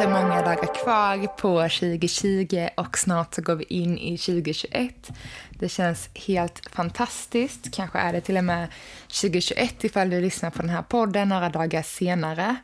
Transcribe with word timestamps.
Inte 0.00 0.12
många 0.12 0.42
dagar 0.42 0.74
kvar 0.74 1.26
på 1.26 1.62
2020 1.62 2.68
och 2.74 2.98
snart 2.98 3.34
så 3.34 3.42
går 3.42 3.54
vi 3.54 3.64
in 3.64 3.98
i 3.98 4.18
2021. 4.18 5.10
Det 5.50 5.68
känns 5.68 6.08
helt 6.14 6.62
fantastiskt. 6.70 7.74
Kanske 7.74 7.98
är 7.98 8.12
det 8.12 8.20
till 8.20 8.36
och 8.36 8.44
med 8.44 8.68
2021 9.02 9.84
ifall 9.84 10.10
du 10.10 10.20
lyssnar 10.20 10.50
på 10.50 10.62
den 10.62 10.70
här 10.70 10.82
podden 10.82 11.28
några 11.28 11.48
dagar 11.48 11.82
senare. 11.82 12.56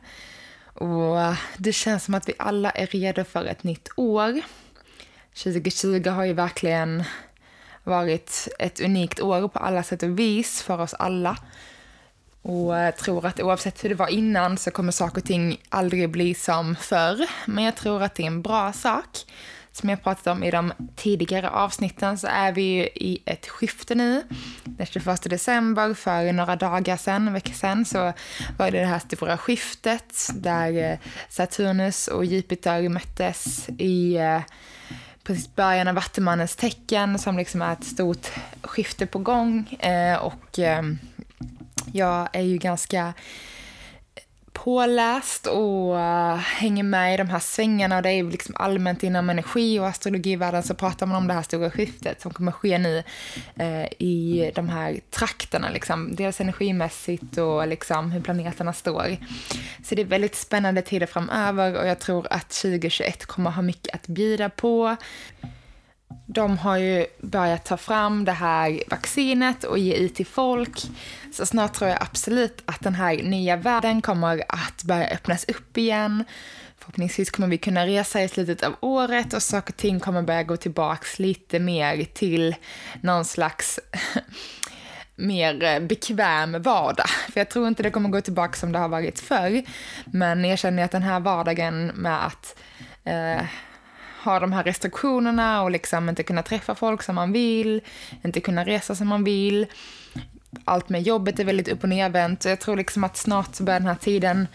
Och 0.73 1.17
det 1.57 1.73
känns 1.73 2.03
som 2.03 2.13
att 2.13 2.29
vi 2.29 2.33
alla 2.39 2.71
är 2.71 2.87
redo 2.87 3.23
för 3.23 3.45
ett 3.45 3.63
nytt 3.63 3.89
år. 3.95 4.41
2020 5.43 6.09
har 6.09 6.25
ju 6.25 6.33
verkligen 6.33 7.03
varit 7.83 8.47
ett 8.59 8.81
unikt 8.81 9.19
år 9.19 9.47
på 9.47 9.59
alla 9.59 9.83
sätt 9.83 10.03
och 10.03 10.19
vis 10.19 10.61
för 10.61 10.81
oss 10.81 10.93
alla. 10.93 11.37
Och 12.47 12.77
eh, 12.77 12.95
tror 12.95 13.25
att 13.25 13.39
oavsett 13.39 13.83
hur 13.83 13.89
det 13.89 13.95
var 13.95 14.07
innan 14.07 14.57
så 14.57 14.71
kommer 14.71 14.91
saker 14.91 15.21
och 15.21 15.27
ting 15.27 15.61
aldrig 15.69 16.09
bli 16.09 16.33
som 16.33 16.75
förr. 16.75 17.27
Men 17.45 17.63
jag 17.63 17.75
tror 17.75 18.03
att 18.03 18.15
det 18.15 18.23
är 18.23 18.27
en 18.27 18.41
bra 18.41 18.73
sak. 18.73 19.05
Som 19.71 19.89
jag 19.89 20.03
pratat 20.03 20.27
om 20.27 20.43
i 20.43 20.51
de 20.51 20.73
tidigare 20.95 21.49
avsnitten 21.49 22.17
så 22.17 22.27
är 22.27 22.51
vi 22.51 22.61
ju 22.61 22.83
i 22.83 23.21
ett 23.25 23.47
skifte 23.47 23.95
nu. 23.95 24.23
Den 24.63 24.85
21 24.85 25.29
december, 25.29 25.93
för 25.93 26.31
några 26.31 26.55
dagar 26.55 26.97
sedan, 26.97 27.27
en 27.27 27.33
vecka 27.33 27.53
sedan, 27.53 27.85
så 27.85 28.13
var 28.57 28.71
det 28.71 28.79
det 28.79 28.85
här 28.85 28.99
stora 28.99 29.37
skiftet 29.37 30.29
där 30.33 30.91
eh, 30.91 30.97
Saturnus 31.29 32.07
och 32.07 32.25
Jupiter 32.25 32.89
möttes 32.89 33.69
i 33.77 34.15
eh, 34.15 34.41
precis 35.23 35.55
början 35.55 35.87
av 35.87 35.95
Vattumannens 35.95 36.55
tecken 36.55 37.19
som 37.19 37.37
liksom 37.37 37.61
är 37.61 37.73
ett 37.73 37.83
stort 37.83 38.27
skifte 38.61 39.05
på 39.05 39.19
gång. 39.19 39.77
Och 40.21 40.59
jag 41.93 42.29
är 42.33 42.41
ju 42.41 42.57
ganska 42.57 43.13
påläst 44.67 45.47
och 45.47 45.99
eh, 45.99 46.35
hänger 46.35 46.83
med 46.83 47.13
i 47.13 47.17
de 47.17 47.29
här 47.29 47.39
svängarna 47.39 47.97
och 47.97 48.03
det 48.03 48.09
är 48.09 48.13
ju 48.13 48.31
liksom 48.31 48.55
allmänt 48.57 49.03
inom 49.03 49.29
energi 49.29 49.79
och 49.79 49.87
astrologivärlden 49.87 50.63
så 50.63 50.73
pratar 50.73 51.05
man 51.05 51.17
om 51.17 51.27
det 51.27 51.33
här 51.33 51.41
stora 51.41 51.71
skiftet 51.71 52.21
som 52.21 52.31
kommer 52.33 52.51
ske 52.51 52.77
nu 52.77 53.03
eh, 53.55 53.85
i 53.99 54.51
de 54.55 54.69
här 54.69 54.99
trakterna 55.11 55.69
liksom. 55.69 56.15
Dels 56.15 56.41
energimässigt 56.41 57.37
och 57.37 57.67
liksom 57.67 58.11
hur 58.11 58.21
planeterna 58.21 58.73
står. 58.73 59.17
Så 59.83 59.95
det 59.95 60.01
är 60.01 60.05
väldigt 60.05 60.35
spännande 60.35 60.81
tider 60.81 61.07
framöver 61.07 61.79
och 61.79 61.87
jag 61.87 61.99
tror 61.99 62.27
att 62.29 62.49
2021 62.49 63.25
kommer 63.25 63.51
ha 63.51 63.61
mycket 63.61 63.95
att 63.95 64.07
bjuda 64.07 64.49
på. 64.49 64.95
De 66.29 66.57
har 66.57 66.77
ju 66.77 67.05
börjat 67.21 67.65
ta 67.65 67.77
fram 67.77 68.25
det 68.25 68.31
här 68.31 68.83
vaccinet 68.89 69.63
och 69.63 69.79
ge 69.79 69.93
ut 69.93 70.15
till 70.15 70.25
folk. 70.25 70.81
Så 71.33 71.45
snart 71.45 71.73
tror 71.73 71.89
jag 71.89 72.01
absolut 72.01 72.61
att 72.65 72.81
den 72.81 72.95
här 72.95 73.23
nya 73.23 73.55
världen 73.55 74.01
kommer 74.01 74.43
att 74.49 74.83
börja 74.83 75.07
öppnas 75.07 75.45
upp 75.49 75.77
igen. 75.77 76.23
Förhoppningsvis 76.77 77.31
kommer 77.31 77.47
vi 77.47 77.57
kunna 77.57 77.85
resa 77.85 78.23
i 78.23 78.27
slutet 78.27 78.63
av 78.63 78.75
året 78.79 79.33
och 79.33 79.43
saker 79.43 79.73
och 79.73 79.77
ting 79.77 79.99
kommer 79.99 80.21
börja 80.21 80.43
gå 80.43 80.57
tillbaks 80.57 81.19
lite 81.19 81.59
mer 81.59 82.03
till 82.13 82.55
någon 83.01 83.25
slags 83.25 83.79
mer 85.15 85.79
bekväm 85.79 86.61
vardag. 86.61 87.09
För 87.09 87.39
jag 87.39 87.49
tror 87.49 87.67
inte 87.67 87.83
det 87.83 87.91
kommer 87.91 88.09
gå 88.09 88.21
tillbaka 88.21 88.53
som 88.53 88.71
det 88.71 88.79
har 88.79 88.89
varit 88.89 89.19
förr. 89.19 89.63
Men 90.05 90.45
jag 90.45 90.59
känner 90.59 90.83
att 90.83 90.91
den 90.91 91.03
här 91.03 91.19
vardagen 91.19 91.87
med 91.87 92.25
att 92.25 92.59
eh, 93.03 93.45
ha 94.27 94.39
de 94.39 94.51
här 94.51 94.63
restriktionerna 94.63 95.61
och 95.61 95.71
liksom 95.71 96.09
inte 96.09 96.23
kunna 96.23 96.43
träffa 96.43 96.75
folk 96.75 97.03
som 97.03 97.15
man 97.15 97.31
vill, 97.31 97.81
inte 98.23 98.39
kunna 98.39 98.65
resa 98.65 98.95
som 98.95 99.07
man 99.07 99.23
vill. 99.23 99.65
Allt 100.65 100.89
med 100.89 101.01
jobbet 101.01 101.39
är 101.39 101.43
väldigt 101.43 101.67
upp 101.67 101.83
och 101.83 101.89
nervänt 101.89 102.45
jag 102.45 102.59
tror 102.59 102.77
liksom 102.77 103.03
att 103.03 103.17
snart 103.17 103.55
så 103.55 103.63
börjar 103.63 103.79
den 103.79 103.87
här 103.87 103.95
tiden 103.95 104.47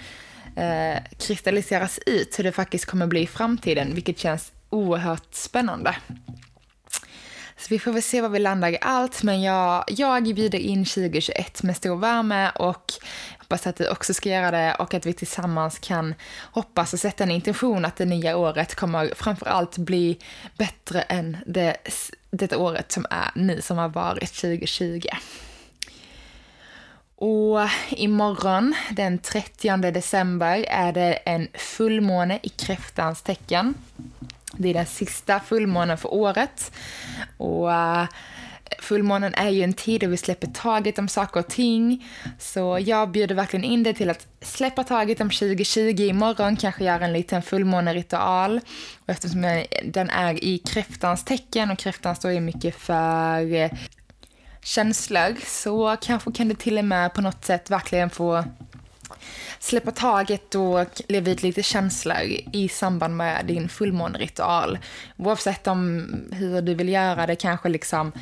eh, 0.56 1.03
kristalliseras 1.19 1.99
ut 2.06 2.38
hur 2.38 2.44
det 2.44 2.53
faktiskt 2.53 2.87
kommer 2.87 3.06
bli 3.06 3.21
i 3.21 3.27
framtiden, 3.27 3.94
vilket 3.94 4.19
känns 4.19 4.53
oerhört 4.71 5.34
spännande. 5.34 5.97
Så 7.62 7.68
vi 7.68 7.78
får 7.78 7.92
väl 7.92 8.02
se 8.02 8.20
var 8.20 8.28
vi 8.28 8.38
landar 8.38 8.68
i 8.68 8.78
allt, 8.80 9.22
men 9.22 9.42
jag, 9.42 9.84
jag 9.88 10.22
bjuder 10.22 10.58
in 10.58 10.84
2021 10.84 11.62
med 11.62 11.76
stor 11.76 11.96
värme 11.96 12.50
och 12.50 12.92
hoppas 13.38 13.66
att 13.66 13.76
du 13.76 13.88
också 13.88 14.14
ska 14.14 14.28
göra 14.28 14.50
det 14.50 14.74
och 14.74 14.94
att 14.94 15.06
vi 15.06 15.12
tillsammans 15.12 15.78
kan 15.78 16.14
hoppas 16.52 16.92
och 16.92 17.00
sätta 17.00 17.24
en 17.24 17.30
intention 17.30 17.84
att 17.84 17.96
det 17.96 18.04
nya 18.04 18.36
året 18.36 18.74
kommer 18.74 19.12
framför 19.16 19.46
allt 19.46 19.78
bli 19.78 20.18
bättre 20.58 21.02
än 21.02 21.36
det, 21.46 21.76
det 22.30 22.56
året 22.56 22.92
som 22.92 23.06
är 23.10 23.30
nu, 23.34 23.60
som 23.60 23.78
har 23.78 23.88
varit 23.88 24.34
2020. 24.34 25.08
Och 27.16 27.60
imorgon, 27.90 28.74
den 28.90 29.18
30 29.18 29.76
december, 29.76 30.64
är 30.68 30.92
det 30.92 31.12
en 31.12 31.48
fullmåne 31.54 32.38
i 32.42 32.48
kräftans 32.48 33.22
tecken. 33.22 33.74
Det 34.56 34.68
är 34.68 34.74
den 34.74 34.86
sista 34.86 35.40
fullmånen 35.40 35.98
för 35.98 36.14
året. 36.14 36.72
Och 37.36 37.72
eh, 37.72 38.06
fullmånen 38.78 39.34
är 39.34 39.48
ju 39.48 39.62
en 39.62 39.72
tid 39.72 40.00
då 40.00 40.06
vi 40.06 40.16
släpper 40.16 40.46
taget 40.46 40.98
om 40.98 41.08
saker 41.08 41.40
och 41.40 41.48
ting. 41.48 42.06
Så 42.38 42.78
jag 42.80 43.10
bjuder 43.10 43.34
verkligen 43.34 43.64
in 43.64 43.82
dig 43.82 43.94
till 43.94 44.10
att 44.10 44.26
släppa 44.41 44.84
taget 44.84 45.20
om 45.20 45.30
2020 45.30 46.00
imorgon, 46.00 46.56
kanske 46.56 46.84
göra 46.84 47.04
en 47.04 47.12
liten 47.12 47.42
fullmåneritual. 47.42 48.60
Och 49.00 49.08
eftersom 49.08 49.64
den 49.84 50.10
är 50.10 50.44
i 50.44 50.58
kräftans 50.58 51.24
tecken 51.24 51.70
och 51.70 51.78
kräftan 51.78 52.16
står 52.16 52.30
ju 52.30 52.41
mycket 52.41 52.76
för 52.76 53.54
eh, 53.54 53.70
känslor 54.62 55.36
så 55.46 55.96
kanske 56.00 56.32
kan 56.32 56.48
du 56.48 56.54
till 56.54 56.78
och 56.78 56.84
med 56.84 57.14
på 57.14 57.20
något 57.20 57.44
sätt 57.44 57.70
verkligen 57.70 58.10
få 58.10 58.44
släppa 59.58 59.90
taget 59.90 60.54
och 60.54 61.02
leva 61.08 61.30
ut 61.30 61.42
lite 61.42 61.62
känslor 61.62 62.22
i 62.52 62.68
samband 62.68 63.16
med 63.16 63.46
din 63.46 63.68
fullmåneritual. 63.68 64.78
Oavsett 65.16 65.66
om 65.66 66.08
hur 66.32 66.62
du 66.62 66.74
vill 66.74 66.88
göra 66.88 67.26
det, 67.26 67.36
kanske 67.36 67.68
liksom 67.68 68.12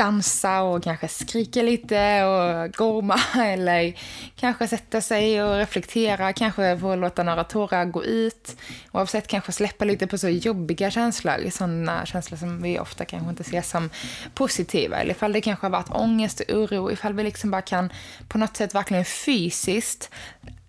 dansa 0.00 0.62
och 0.62 0.82
kanske 0.82 1.08
skrika 1.08 1.62
lite 1.62 2.24
och 2.24 2.72
gorma 2.72 3.20
eller 3.44 3.94
kanske 4.36 4.68
sätta 4.68 5.00
sig 5.00 5.42
och 5.42 5.56
reflektera, 5.56 6.32
kanske 6.32 6.78
få 6.78 6.96
låta 6.96 7.22
några 7.22 7.44
tårar 7.44 7.84
gå 7.84 8.04
ut. 8.04 8.56
Oavsett 8.92 9.26
kanske 9.26 9.52
släppa 9.52 9.84
lite 9.84 10.06
på 10.06 10.18
så 10.18 10.28
jobbiga 10.28 10.90
känslor, 10.90 11.50
sådana 11.50 12.06
känslor 12.06 12.38
som 12.38 12.62
vi 12.62 12.78
ofta 12.78 13.04
kanske 13.04 13.30
inte 13.30 13.44
ser 13.44 13.62
som 13.62 13.90
positiva. 14.34 14.96
Eller 14.96 15.10
ifall 15.10 15.32
det 15.32 15.40
kanske 15.40 15.66
har 15.66 15.70
varit 15.70 15.90
ångest 15.90 16.40
och 16.40 16.54
oro, 16.54 16.90
ifall 16.90 17.12
vi 17.12 17.22
liksom 17.22 17.50
bara 17.50 17.62
kan 17.62 17.92
på 18.28 18.38
något 18.38 18.56
sätt 18.56 18.74
verkligen 18.74 19.04
fysiskt 19.04 20.10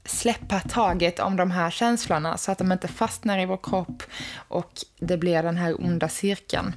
släppa 0.06 0.60
taget 0.60 1.19
om 1.19 1.36
de 1.36 1.51
här 1.51 1.72
känslorna 1.72 2.38
så 2.38 2.51
att 2.51 2.57
de 2.57 2.72
inte 2.72 2.88
fastnar 2.88 3.39
i 3.39 3.45
vår 3.45 3.60
kropp 3.63 4.04
och 4.48 4.72
det 5.00 5.18
blir 5.18 5.44
den 5.44 5.57
här 5.57 5.81
onda 5.86 6.10
cirkeln. 6.10 6.74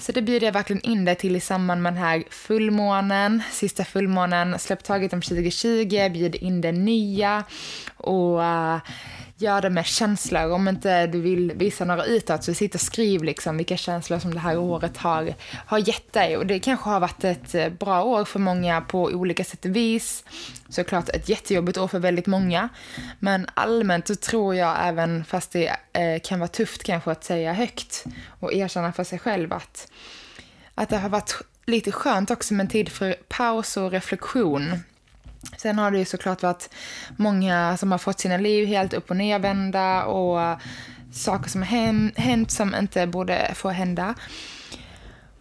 Så 0.00 0.12
det 0.12 0.22
bjuder 0.22 0.46
jag 0.46 0.52
verkligen 0.52 0.82
in 0.82 1.04
dig 1.04 1.14
till 1.14 1.36
i 1.36 1.40
samband 1.40 1.82
med 1.82 1.92
den 1.92 2.02
här 2.02 2.24
fullmånen, 2.30 3.42
sista 3.52 3.84
fullmånen. 3.84 4.58
Släpp 4.58 4.84
taget 4.84 5.12
om 5.12 5.22
2020, 5.22 6.10
bjud 6.12 6.34
in 6.34 6.60
det 6.60 6.72
nya 6.72 7.44
och 7.96 8.38
uh, 8.38 8.78
gör 9.40 9.60
det 9.60 9.70
med 9.70 9.86
känslor. 9.86 10.52
Om 10.52 10.68
inte 10.68 11.06
du 11.06 11.20
vill 11.20 11.52
visa 11.52 11.84
några 11.84 12.04
utåt 12.04 12.44
så 12.44 12.54
sitt 12.54 12.74
och 12.74 12.80
skriv 12.80 13.24
liksom 13.24 13.56
vilka 13.56 13.76
känslor 13.76 14.18
som 14.18 14.34
det 14.34 14.40
här 14.40 14.58
året 14.58 14.96
har, 14.96 15.34
har 15.66 15.78
gett 15.78 16.12
dig. 16.12 16.36
Och 16.36 16.46
det 16.46 16.58
kanske 16.58 16.90
har 16.90 17.00
varit 17.00 17.24
ett 17.24 17.54
eh, 17.54 17.68
bra 17.68 18.02
år 18.04 18.24
för 18.24 18.38
många 18.38 18.80
på 18.80 19.02
olika 19.02 19.44
sätt 19.44 19.64
och 19.64 19.76
vis. 19.76 20.24
Såklart 20.68 21.08
ett 21.08 21.28
jättejobbigt 21.28 21.78
år 21.78 21.88
för 21.88 21.98
väldigt 21.98 22.26
många. 22.26 22.68
Men 23.18 23.46
allmänt 23.54 24.06
så 24.06 24.14
tror 24.14 24.54
jag 24.54 24.76
även, 24.80 25.24
fast 25.24 25.52
det 25.52 25.76
eh, 25.92 26.20
kan 26.22 26.38
vara 26.38 26.48
tufft 26.48 26.84
kanske 26.84 27.10
att 27.10 27.24
säga 27.24 27.52
högt 27.52 28.04
och 28.40 28.52
erkänna 28.52 28.92
för 28.92 29.04
sig 29.04 29.18
själv 29.18 29.52
att, 29.52 29.92
att 30.74 30.88
det 30.88 30.96
har 30.96 31.08
varit 31.08 31.34
lite 31.66 31.92
skönt 31.92 32.30
också 32.30 32.54
med 32.54 32.64
en 32.64 32.70
tid 32.70 32.88
för 32.88 33.16
paus 33.28 33.76
och 33.76 33.90
reflektion 33.90 34.82
Sen 35.56 35.78
har 35.78 35.90
det 35.90 35.98
ju 35.98 36.04
såklart 36.04 36.42
varit 36.42 36.70
många 37.16 37.76
som 37.76 37.92
har 37.92 37.98
fått 37.98 38.20
sina 38.20 38.36
liv 38.36 38.66
helt 38.66 38.92
upp 38.92 39.10
och 39.10 39.16
nervända 39.16 40.04
och 40.04 40.58
saker 41.12 41.50
som 41.50 41.62
har 41.62 42.20
hänt 42.20 42.50
som 42.50 42.74
inte 42.74 43.06
borde 43.06 43.52
få 43.54 43.68
hända. 43.68 44.14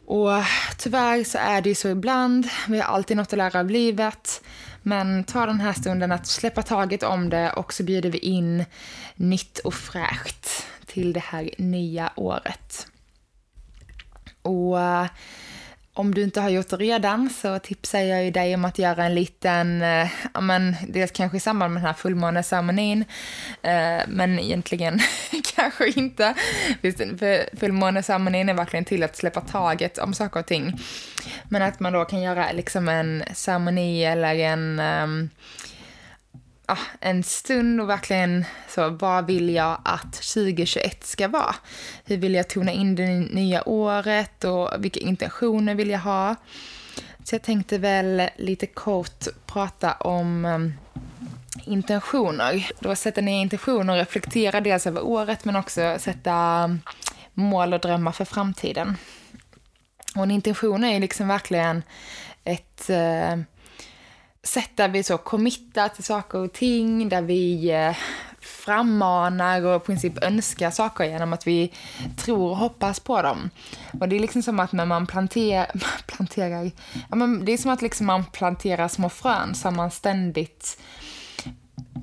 Och 0.06 0.32
tyvärr 0.78 1.24
så 1.24 1.38
är 1.38 1.62
det 1.62 1.70
ju 1.70 1.76
så 1.76 1.88
ibland. 1.90 2.48
Vi 2.68 2.80
har 2.80 2.94
alltid 2.94 3.18
något 3.18 3.34
att 3.34 3.38
lära 3.38 3.60
av 3.60 3.70
livet. 3.70 4.42
Men 4.84 5.24
ta 5.24 5.46
den 5.46 5.60
här 5.60 5.74
stunden 5.74 6.12
att 6.12 6.28
släppa 6.28 6.62
taget 6.62 7.04
om 7.04 7.30
det 7.30 7.52
och 7.52 7.74
så 7.74 7.84
bjuder 7.84 8.10
vi 8.10 8.18
in 8.18 8.66
nytt 9.16 9.60
och 9.60 9.74
fräscht 9.74 10.48
till 10.86 11.14
det 11.14 11.24
här 11.24 11.50
nya 11.58 12.12
året. 12.16 12.88
Och 14.42 14.78
om 16.00 16.14
du 16.16 16.24
inte 16.24 16.42
har 16.42 16.50
gjort 16.50 16.70
det 16.70 16.76
redan 16.76 17.30
så 17.30 17.60
tipsar 17.60 18.00
jag 18.00 18.24
ju 18.24 18.32
dig 18.32 18.56
om 18.56 18.66
att 18.66 18.80
göra 18.80 19.06
en 19.06 19.16
liten, 19.16 19.82
eh, 19.82 20.08
ja 20.34 20.42
men 20.42 20.76
dels 20.88 21.12
kanske 21.12 21.38
i 21.38 21.40
samband 21.40 21.74
med 21.74 21.82
den 21.82 21.88
här 21.88 21.94
fullmåneceremonin, 21.94 23.06
eh, 23.62 24.02
men 24.08 24.40
egentligen 24.40 25.00
kanske 25.56 25.90
inte. 25.90 26.34
För 26.82 27.58
fullmåneceremonin 27.58 28.50
är 28.50 28.54
verkligen 28.54 28.86
till 28.86 29.04
att 29.04 29.18
släppa 29.18 29.42
taget 29.42 29.98
om 29.98 30.14
saker 30.14 30.40
och 30.40 30.46
ting. 30.46 30.80
Men 31.50 31.62
att 31.62 31.80
man 31.80 31.94
då 31.94 32.06
kan 32.06 32.22
göra 32.22 32.52
liksom 32.52 32.90
en 32.90 33.24
ceremoni 33.34 34.06
eller 34.06 34.36
en 34.36 34.80
um, 34.80 35.30
ah, 36.72 36.78
en 37.00 37.24
stund 37.24 37.82
och 37.82 37.90
verkligen 37.90 38.46
så, 38.70 38.90
vad 38.90 39.26
vill 39.26 39.50
jag 39.50 39.82
att 39.86 40.14
2021 40.14 41.04
ska 41.04 41.28
vara? 41.28 41.56
Hur 42.06 42.18
vill 42.18 42.34
jag 42.34 42.50
tona 42.50 42.72
in 42.72 42.96
det 42.96 43.08
nya 43.10 43.70
året 43.70 44.44
och 44.44 44.70
vilka 44.80 45.00
intentioner 45.00 45.76
vill 45.76 45.90
jag 45.90 46.00
ha? 46.00 46.36
Så 47.24 47.36
jag 47.36 47.42
tänkte 47.42 47.78
väl 47.78 48.30
lite 48.38 48.66
kort 48.66 49.28
prata 49.46 49.94
om 49.94 50.46
um, 50.46 50.74
intentioner. 51.66 52.72
Då 52.80 52.96
sätta 52.96 53.22
ner 53.22 53.42
intentioner 53.42 53.94
och 53.94 54.00
reflektera 54.00 54.62
dels 54.62 54.88
över 54.88 55.06
året 55.06 55.46
men 55.46 55.56
också 55.56 55.96
sätta 56.00 56.64
um, 56.64 56.82
mål 57.34 57.74
och 57.74 57.80
drömmar 57.80 58.12
för 58.12 58.26
framtiden. 58.26 58.98
Och 60.16 60.24
en 60.24 60.32
intention 60.32 60.84
är 60.84 61.00
liksom 61.00 61.28
verkligen 61.28 61.84
ett 62.44 62.90
uh, 62.90 63.44
sätt 64.44 64.72
där 64.76 64.90
vi 64.90 65.04
så 65.04 65.18
committar 65.18 65.90
till 65.90 66.04
saker 66.04 66.40
och 66.40 66.54
ting, 66.54 67.10
där 67.10 67.22
vi 67.22 67.72
eh, 67.72 67.96
frammanar 68.42 69.66
och 69.66 69.82
i 69.82 69.86
princip 69.86 70.24
önskar 70.24 70.72
saker 70.72 71.04
genom 71.04 71.34
att 71.34 71.48
vi 71.48 71.74
tror 72.18 72.50
och 72.50 72.58
hoppas 72.58 73.00
på 73.00 73.22
dem. 73.22 73.50
Och 74.00 74.10
det 74.10 74.16
är 74.16 74.20
liksom 74.20 74.44
som 74.44 74.60
att 74.60 74.72
när 74.72 74.86
man 74.86 75.08
planterar, 75.08 75.72
planterar, 76.08 76.72
ja 77.10 77.16
men 77.16 77.46
det 77.46 77.52
är 77.52 77.58
som 77.58 77.72
att 77.72 77.82
liksom 77.82 78.06
man 78.06 78.26
planterar 78.26 78.88
små 78.88 79.10
frön 79.10 79.56
som 79.56 79.76
man 79.76 79.92
ständigt 79.92 80.80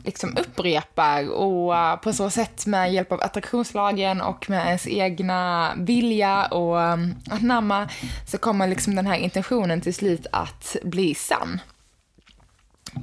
liksom 0.04 0.36
upprepar 0.36 1.30
och 1.30 1.76
eh, 1.76 1.96
på 1.96 2.12
så 2.12 2.30
sätt 2.30 2.66
med 2.66 2.92
hjälp 2.92 3.12
av 3.12 3.22
attraktionslagen 3.22 4.20
och 4.20 4.50
med 4.50 4.66
ens 4.66 4.86
egna 4.86 5.72
vilja 5.76 6.46
och 6.46 6.82
eh, 6.82 6.98
anamma 7.30 7.88
så 8.26 8.38
kommer 8.38 8.66
liksom 8.68 8.94
den 8.94 9.06
här 9.06 9.16
intentionen 9.16 9.80
till 9.80 9.94
slut 9.94 10.26
att 10.32 10.76
bli 10.82 11.14
sann 11.14 11.60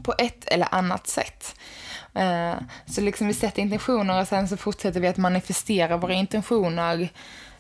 på 0.04 0.14
ett 0.18 0.46
eller 0.48 0.68
annat 0.76 1.08
sätt. 1.08 1.56
Eh, 2.14 2.54
så 2.86 3.02
liksom 3.02 3.28
vi 3.28 3.34
sätter 3.34 3.62
intentioner 3.62 4.22
och 4.22 4.28
sen 4.28 4.48
så 4.48 4.58
fortsätter 4.58 5.00
vi 5.00 5.08
att 5.08 5.18
manifestera 5.18 5.98
våra 5.98 6.14
intentioner 6.14 7.10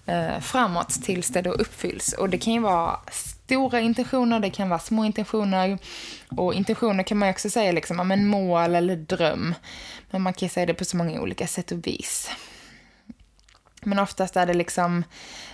eh, 0.05 0.39
framåt 0.39 0.89
tills 0.89 1.27
det 1.27 1.41
då 1.41 1.51
uppfylls. 1.51 2.13
Och 2.13 2.29
det 2.29 2.37
kan 2.37 2.53
ju 2.53 2.59
vara 2.59 2.99
stora 3.11 3.79
intentioner, 3.79 4.39
det 4.39 4.49
kan 4.49 4.69
vara 4.69 4.79
små 4.79 5.05
intentioner. 5.05 5.77
Och 6.37 6.53
intentioner 6.53 7.03
kan 7.03 7.17
man 7.17 7.29
också 7.29 7.49
säga 7.49 7.71
liksom, 7.71 8.07
men 8.07 8.27
mål 8.27 8.75
eller 8.75 8.95
dröm. 8.95 9.55
Men 10.11 10.21
man 10.21 10.33
kan 10.33 10.49
säga 10.49 10.65
det 10.65 10.73
på 10.73 10.85
så 10.85 10.97
många 10.97 11.21
olika 11.21 11.47
sätt 11.47 11.71
och 11.71 11.87
vis. 11.87 12.29
Men 13.81 13.99
oftast 13.99 14.35
är 14.35 14.45
det 14.45 14.53
liksom, 14.53 15.03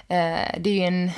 eh, 0.08 0.60
det 0.60 0.70
är 0.70 0.74
ju 0.74 0.84
en 0.84 1.12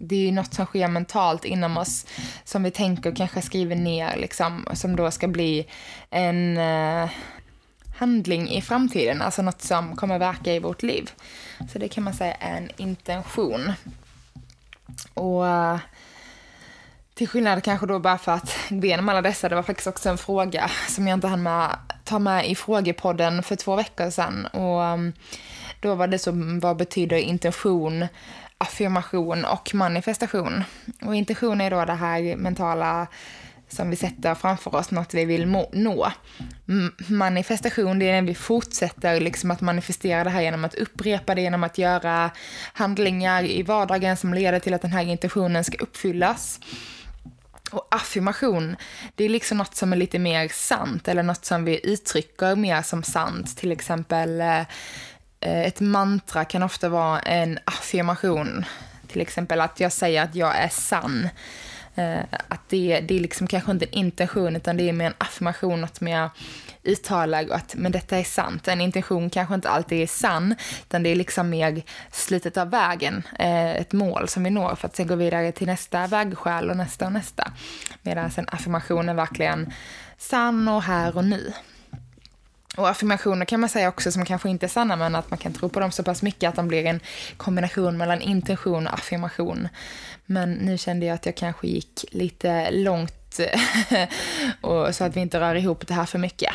det 0.00 0.16
är 0.16 0.20
ju 0.20 0.32
något 0.32 0.54
som 0.54 0.66
sker 0.66 0.88
mentalt 0.88 1.44
inom 1.44 1.76
oss 1.76 2.06
som 2.44 2.62
vi 2.62 2.70
tänker 2.70 3.10
och 3.10 3.16
kanske 3.16 3.42
skriver 3.42 3.76
ner, 3.76 4.16
liksom, 4.16 4.66
som 4.72 4.96
då 4.96 5.10
ska 5.10 5.28
bli 5.28 5.66
en 6.10 6.56
eh, 6.56 7.10
handling 7.96 8.50
i 8.50 8.62
framtiden, 8.62 9.22
alltså 9.22 9.42
något 9.42 9.62
som 9.62 9.96
kommer 9.96 10.18
verka 10.18 10.54
i 10.54 10.58
vårt 10.58 10.82
liv. 10.82 11.10
Så 11.72 11.78
det 11.78 11.88
kan 11.88 12.04
man 12.04 12.14
säga 12.14 12.34
är 12.34 12.56
en 12.56 12.70
intention. 12.76 13.72
Och 15.14 15.46
eh, 15.46 15.78
till 17.14 17.28
skillnad 17.28 17.64
kanske 17.64 17.86
då 17.86 17.98
bara 17.98 18.18
för 18.18 18.32
att 18.32 18.56
gå 18.68 18.86
igenom 18.86 19.08
alla 19.08 19.22
dessa, 19.22 19.48
det 19.48 19.54
var 19.54 19.62
faktiskt 19.62 19.86
också 19.86 20.08
en 20.08 20.18
fråga 20.18 20.70
som 20.88 21.08
jag 21.08 21.16
inte 21.16 21.28
hann 21.28 21.42
med, 21.42 21.76
ta 22.04 22.18
med 22.18 22.50
i 22.50 22.54
frågepodden 22.54 23.42
för 23.42 23.56
två 23.56 23.76
veckor 23.76 24.10
sedan. 24.10 24.46
Och 24.46 24.84
eh, 24.84 24.98
då 25.80 25.94
var 25.94 26.06
det 26.06 26.18
så, 26.18 26.30
vad 26.62 26.76
betyder 26.76 27.16
intention? 27.16 28.06
Affirmation 28.64 29.44
och 29.44 29.74
manifestation. 29.74 30.64
Och 31.02 31.14
intention 31.14 31.60
är 31.60 31.70
då 31.70 31.84
det 31.84 31.92
här 31.92 32.36
mentala 32.36 33.06
som 33.68 33.90
vi 33.90 33.96
sätter 33.96 34.34
framför 34.34 34.74
oss, 34.74 34.90
något 34.90 35.14
vi 35.14 35.24
vill 35.24 35.46
nå. 35.72 36.12
Manifestation, 37.08 37.98
det 37.98 38.08
är 38.08 38.12
när 38.12 38.28
vi 38.28 38.34
fortsätter 38.34 39.20
liksom 39.20 39.50
att 39.50 39.60
manifestera 39.60 40.24
det 40.24 40.30
här 40.30 40.42
genom 40.42 40.64
att 40.64 40.74
upprepa 40.74 41.34
det, 41.34 41.42
genom 41.42 41.64
att 41.64 41.78
göra 41.78 42.30
handlingar 42.72 43.44
i 43.44 43.62
vardagen 43.62 44.16
som 44.16 44.34
leder 44.34 44.58
till 44.58 44.74
att 44.74 44.82
den 44.82 44.92
här 44.92 45.02
intentionen 45.02 45.64
ska 45.64 45.78
uppfyllas. 45.78 46.60
Och 47.70 47.88
affirmation, 47.90 48.76
det 49.14 49.24
är 49.24 49.28
liksom 49.28 49.58
något 49.58 49.74
som 49.74 49.92
är 49.92 49.96
lite 49.96 50.18
mer 50.18 50.48
sant, 50.48 51.08
eller 51.08 51.22
något 51.22 51.44
som 51.44 51.64
vi 51.64 51.80
uttrycker 51.92 52.56
mer 52.56 52.82
som 52.82 53.02
sant. 53.02 53.56
Till 53.56 53.72
exempel 53.72 54.40
eh, 54.40 54.62
Eh, 55.44 55.66
ett 55.66 55.80
mantra 55.80 56.44
kan 56.44 56.62
ofta 56.62 56.88
vara 56.88 57.20
en 57.20 57.58
affirmation. 57.64 58.64
Till 59.08 59.20
exempel 59.20 59.60
att 59.60 59.80
jag 59.80 59.92
säger 59.92 60.22
att 60.22 60.34
jag 60.34 60.56
är 60.56 60.68
sann. 60.68 61.28
Eh, 61.94 62.20
att 62.48 62.68
det, 62.68 63.00
det 63.00 63.16
är 63.16 63.20
liksom 63.20 63.46
kanske 63.46 63.70
inte 63.70 63.84
en 63.84 63.92
intention 63.92 64.56
utan 64.56 64.76
det 64.76 64.88
är 64.88 64.92
mer 64.92 65.06
en 65.06 65.14
affirmation, 65.18 65.80
något 65.80 66.00
mer 66.00 66.30
uttalat. 66.82 67.50
att 67.50 67.74
men 67.74 67.92
detta 67.92 68.18
är 68.18 68.24
sant. 68.24 68.68
En 68.68 68.80
intention 68.80 69.30
kanske 69.30 69.54
inte 69.54 69.68
alltid 69.68 70.02
är 70.02 70.06
sann, 70.06 70.54
utan 70.82 71.02
det 71.02 71.10
är 71.10 71.16
liksom 71.16 71.50
mer 71.50 71.82
slutet 72.12 72.56
av 72.56 72.70
vägen, 72.70 73.22
eh, 73.38 73.74
ett 73.74 73.92
mål 73.92 74.28
som 74.28 74.44
vi 74.44 74.50
når 74.50 74.74
för 74.74 74.88
att 74.88 74.96
sen 74.96 75.06
gå 75.06 75.14
vidare 75.14 75.52
till 75.52 75.66
nästa 75.66 76.06
vägskäl 76.06 76.70
och 76.70 76.76
nästa 76.76 77.06
och 77.06 77.12
nästa. 77.12 77.52
Medan 78.02 78.30
en 78.36 78.48
affirmation 78.48 79.08
är 79.08 79.14
verkligen 79.14 79.72
sann 80.18 80.68
och 80.68 80.82
här 80.82 81.16
och 81.16 81.24
nu. 81.24 81.52
Och 82.76 82.88
affirmationer 82.88 83.46
kan 83.46 83.60
man 83.60 83.68
säga 83.68 83.88
också 83.88 84.12
som 84.12 84.24
kanske 84.24 84.48
inte 84.48 84.66
är 84.66 84.68
sanna 84.68 84.96
men 84.96 85.14
att 85.14 85.30
man 85.30 85.38
kan 85.38 85.52
tro 85.52 85.68
på 85.68 85.80
dem 85.80 85.92
så 85.92 86.02
pass 86.02 86.22
mycket 86.22 86.48
att 86.48 86.56
de 86.56 86.68
blir 86.68 86.86
en 86.86 87.00
kombination 87.36 87.96
mellan 87.96 88.20
intention 88.20 88.86
och 88.86 88.94
affirmation. 88.94 89.68
Men 90.26 90.52
nu 90.52 90.78
kände 90.78 91.06
jag 91.06 91.14
att 91.14 91.26
jag 91.26 91.36
kanske 91.36 91.66
gick 91.66 92.04
lite 92.10 92.70
långt 92.70 93.40
och 94.60 94.94
så 94.94 95.04
att 95.04 95.16
vi 95.16 95.20
inte 95.20 95.40
rör 95.40 95.54
ihop 95.54 95.86
det 95.86 95.94
här 95.94 96.06
för 96.06 96.18
mycket. 96.18 96.54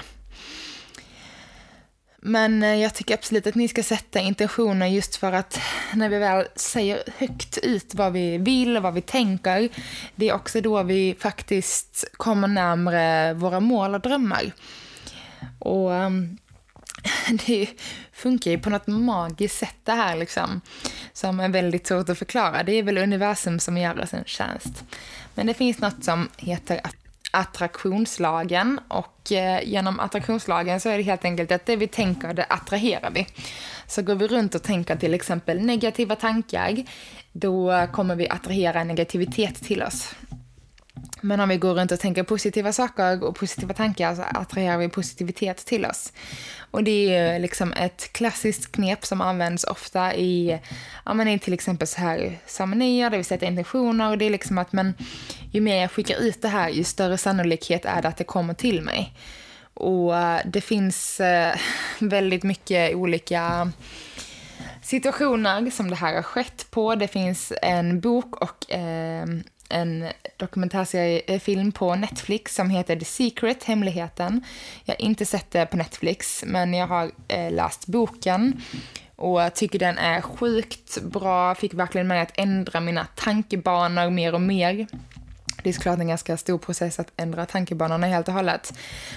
Men 2.21 2.63
eh, 2.63 2.75
jag 2.75 2.95
tycker 2.95 3.13
absolut 3.13 3.47
att 3.47 3.55
ni 3.55 3.67
ska 3.67 3.83
sätta 3.83 4.19
intentioner 4.19 4.87
just 4.87 5.15
för 5.15 5.31
att 5.31 5.59
när 5.93 6.09
vi 6.09 6.17
väl 6.17 6.45
säger 6.55 7.03
högt 7.17 7.57
ut 7.57 7.95
vad 7.95 8.13
vi 8.13 8.37
vill 8.37 8.77
och 8.77 8.83
vad 8.83 8.93
vi 8.93 9.01
tänker, 9.01 9.69
det 10.15 10.29
är 10.29 10.33
också 10.33 10.61
då 10.61 10.83
vi 10.83 11.15
faktiskt 11.19 12.05
kommer 12.17 12.47
närmre 12.47 13.33
våra 13.33 13.59
mål 13.59 13.95
och 13.95 14.01
drömmar. 14.01 14.51
Och 15.59 15.89
um, 15.89 16.37
det 17.47 17.67
funkar 18.11 18.51
ju 18.51 18.59
på 18.59 18.69
något 18.69 18.87
magiskt 18.87 19.57
sätt 19.57 19.75
det 19.83 19.91
här 19.91 20.15
liksom. 20.15 20.61
Som 21.13 21.39
är 21.39 21.49
väldigt 21.49 21.87
svårt 21.87 22.09
att 22.09 22.19
förklara. 22.19 22.63
Det 22.63 22.71
är 22.71 22.83
väl 22.83 22.97
universum 22.97 23.59
som 23.59 23.77
gör 23.77 24.01
oss 24.01 24.13
en 24.13 24.23
tjänst. 24.25 24.83
Men 25.35 25.47
det 25.47 25.53
finns 25.53 25.79
något 25.79 26.03
som 26.03 26.29
heter 26.37 26.81
attraktionslagen 27.31 28.79
och 28.87 29.31
eh, 29.31 29.63
genom 29.63 29.99
attraktionslagen 29.99 30.79
så 30.79 30.89
är 30.89 30.97
det 30.97 31.03
helt 31.03 31.25
enkelt 31.25 31.51
att 31.51 31.65
det 31.65 31.75
vi 31.75 31.87
tänker, 31.87 32.33
det 32.33 32.45
attraherar 32.49 33.11
vi. 33.11 33.27
Så 33.87 34.01
går 34.01 34.15
vi 34.15 34.27
runt 34.27 34.55
och 34.55 34.63
tänker 34.63 34.95
till 34.95 35.13
exempel 35.13 35.61
negativa 35.61 36.15
tankar, 36.15 36.83
då 37.31 37.87
kommer 37.91 38.15
vi 38.15 38.29
attrahera 38.29 38.83
negativitet 38.83 39.63
till 39.63 39.83
oss. 39.83 40.15
Men 41.21 41.39
om 41.39 41.49
vi 41.49 41.57
går 41.57 41.73
runt 41.73 41.91
och 41.91 41.99
tänker 41.99 42.23
positiva 42.23 42.73
saker 42.73 43.23
och 43.23 43.35
positiva 43.35 43.73
tankar 43.73 44.15
så 44.15 44.21
attraherar 44.21 44.77
vi 44.77 44.89
positivitet 44.89 45.65
till 45.65 45.85
oss. 45.85 46.13
Och 46.71 46.83
det 46.83 46.91
är 46.91 47.33
ju 47.33 47.39
liksom 47.39 47.73
ett 47.73 48.13
klassiskt 48.13 48.71
knep 48.71 49.05
som 49.05 49.21
används 49.21 49.63
ofta 49.63 50.15
i, 50.15 50.59
ja 51.05 51.13
men 51.13 51.27
i 51.27 51.39
till 51.39 51.53
exempel 51.53 51.87
så 51.87 52.01
här 52.01 52.39
ceremonier 52.45 53.09
där 53.09 53.17
vi 53.17 53.23
sätter 53.23 53.47
intentioner 53.47 54.09
och 54.09 54.17
det 54.17 54.25
är 54.25 54.29
liksom 54.29 54.57
att 54.57 54.73
men 54.73 54.93
ju 55.51 55.61
mer 55.61 55.81
jag 55.81 55.91
skickar 55.91 56.17
ut 56.17 56.41
det 56.41 56.47
här 56.47 56.69
ju 56.69 56.83
större 56.83 57.17
sannolikhet 57.17 57.85
är 57.85 58.01
det 58.01 58.07
att 58.07 58.17
det 58.17 58.23
kommer 58.23 58.53
till 58.53 58.81
mig. 58.81 59.13
Och 59.73 60.17
eh, 60.17 60.41
det 60.45 60.61
finns 60.61 61.19
eh, 61.19 61.55
väldigt 61.99 62.43
mycket 62.43 62.95
olika 62.95 63.71
situationer 64.81 65.69
som 65.71 65.89
det 65.89 65.95
här 65.95 66.15
har 66.15 66.21
skett 66.21 66.71
på. 66.71 66.95
Det 66.95 67.07
finns 67.07 67.53
en 67.61 67.99
bok 67.99 68.35
och 68.35 68.71
eh, 68.71 69.25
en 69.69 70.05
dokumentärfilm 70.37 71.67
eh, 71.67 71.73
på 71.73 71.95
Netflix 71.95 72.55
som 72.55 72.69
heter 72.69 72.95
The 72.95 73.05
Secret, 73.05 73.63
Hemligheten. 73.63 74.43
Jag 74.85 74.93
har 74.93 75.01
inte 75.01 75.25
sett 75.25 75.51
det 75.51 75.65
på 75.65 75.77
Netflix, 75.77 76.43
men 76.47 76.73
jag 76.73 76.87
har 76.87 77.11
eh, 77.27 77.51
läst 77.51 77.87
boken 77.87 78.61
och 79.15 79.41
jag 79.41 79.55
tycker 79.55 79.79
den 79.79 79.97
är 79.97 80.21
sjukt 80.21 81.01
bra. 81.01 81.55
Fick 81.55 81.73
verkligen 81.73 82.07
mig 82.07 82.21
att 82.21 82.37
ändra 82.39 82.79
mina 82.79 83.07
tankebanor 83.15 84.09
mer 84.09 84.33
och 84.33 84.41
mer. 84.41 84.87
Det 85.63 85.69
är 85.69 85.73
såklart 85.73 85.99
en 85.99 86.07
ganska 86.07 86.37
stor 86.37 86.57
process 86.57 86.99
att 86.99 87.11
ändra 87.17 87.45
tankebanorna 87.45 88.07
helt 88.07 88.27
och 88.27 88.33
hållet. 88.33 88.73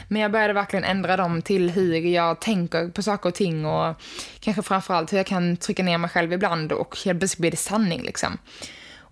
Men 0.09 0.23
jag 0.23 0.33
började 0.33 0.53
verkligen 0.53 0.85
ändra 0.85 1.17
dem 1.17 1.43
till 1.43 1.71
hur 1.71 1.95
jag 1.95 2.41
tänker 2.41 2.89
på 2.89 3.03
saker 3.03 3.29
och 3.29 3.35
ting 3.35 3.67
och 3.67 3.97
kanske 4.41 4.63
framförallt 4.63 5.13
hur 5.13 5.17
jag 5.17 5.27
kan 5.27 5.57
trycka 5.57 5.83
ner 5.83 5.99
mig 5.99 6.11
själv 6.11 6.33
ibland 6.33 6.73
och 6.73 6.99
helt 7.05 7.19
plötsligt 7.19 7.41
blir 7.41 7.51
det 7.51 7.57
sanning 7.57 8.03
liksom. 8.03 8.39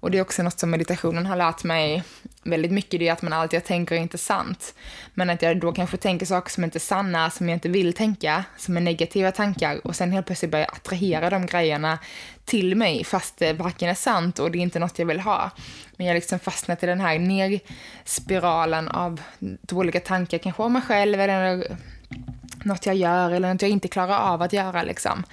Och 0.00 0.11
det 0.11 0.19
är 0.19 0.23
också 0.23 0.42
något 0.42 0.61
som 0.61 0.71
meditationen 0.71 1.26
har 1.26 1.37
lärt 1.37 1.64
mig 1.64 2.02
väldigt 2.42 2.73
mycket, 2.73 3.00
det 3.00 3.09
är 3.09 3.12
att 3.12 3.23
man 3.23 3.33
alltid 3.33 3.64
tänker 3.64 3.95
inte 3.95 4.19
sant. 4.19 4.75
Men 5.14 5.30
att 5.30 5.42
jag 5.42 5.61
då 5.61 5.73
kanske 5.73 5.97
tänker 5.97 6.26
saker 6.26 6.50
som 6.50 6.64
inte 6.64 6.78
är 6.78 6.80
sanna, 6.80 7.30
som 7.30 7.49
jag 7.49 7.57
inte 7.57 7.69
vill 7.69 7.92
tänka, 7.92 8.45
som 8.57 8.76
är 8.76 8.80
negativa 8.80 9.33
tankar 9.33 9.87
och 9.87 9.97
sen 9.97 10.12
helt 10.12 10.26
plötsligt 10.26 10.50
börjar 10.50 10.66
jag 10.66 10.75
attrahera 10.75 11.30
de 11.30 11.47
grejerna 11.47 11.99
till 12.45 12.76
mig 12.76 13.04
fast 13.04 13.37
det 13.38 13.52
varken 13.52 13.88
är 13.88 13.95
sant 13.95 14.38
och 14.38 14.50
det 14.50 14.59
är 14.59 14.62
inte 14.62 14.78
något 14.78 14.99
jag 14.99 15.07
vill 15.07 15.21
ha. 15.21 15.50
Men 15.97 16.07
jag 16.07 16.14
har 16.14 16.16
liksom 16.16 16.38
fastnat 16.38 16.83
i 16.83 16.87
den 16.87 17.00
här 17.00 17.19
nerspiralen 17.19 18.88
av 18.88 19.21
dåliga 19.61 20.00
tankar, 20.00 20.38
kanske 20.38 20.62
om 20.62 20.73
mig 20.73 20.83
själv 20.83 21.21
eller 21.21 21.76
något 22.64 22.87
jag 22.87 22.97
gör 22.97 23.30
eller 23.30 23.52
något 23.52 23.62
jag 23.62 23.71
inte 23.71 23.88
klarar 23.88 24.19
av 24.19 24.42
att 24.42 24.52
göra 24.52 24.83
liksom 24.83 25.25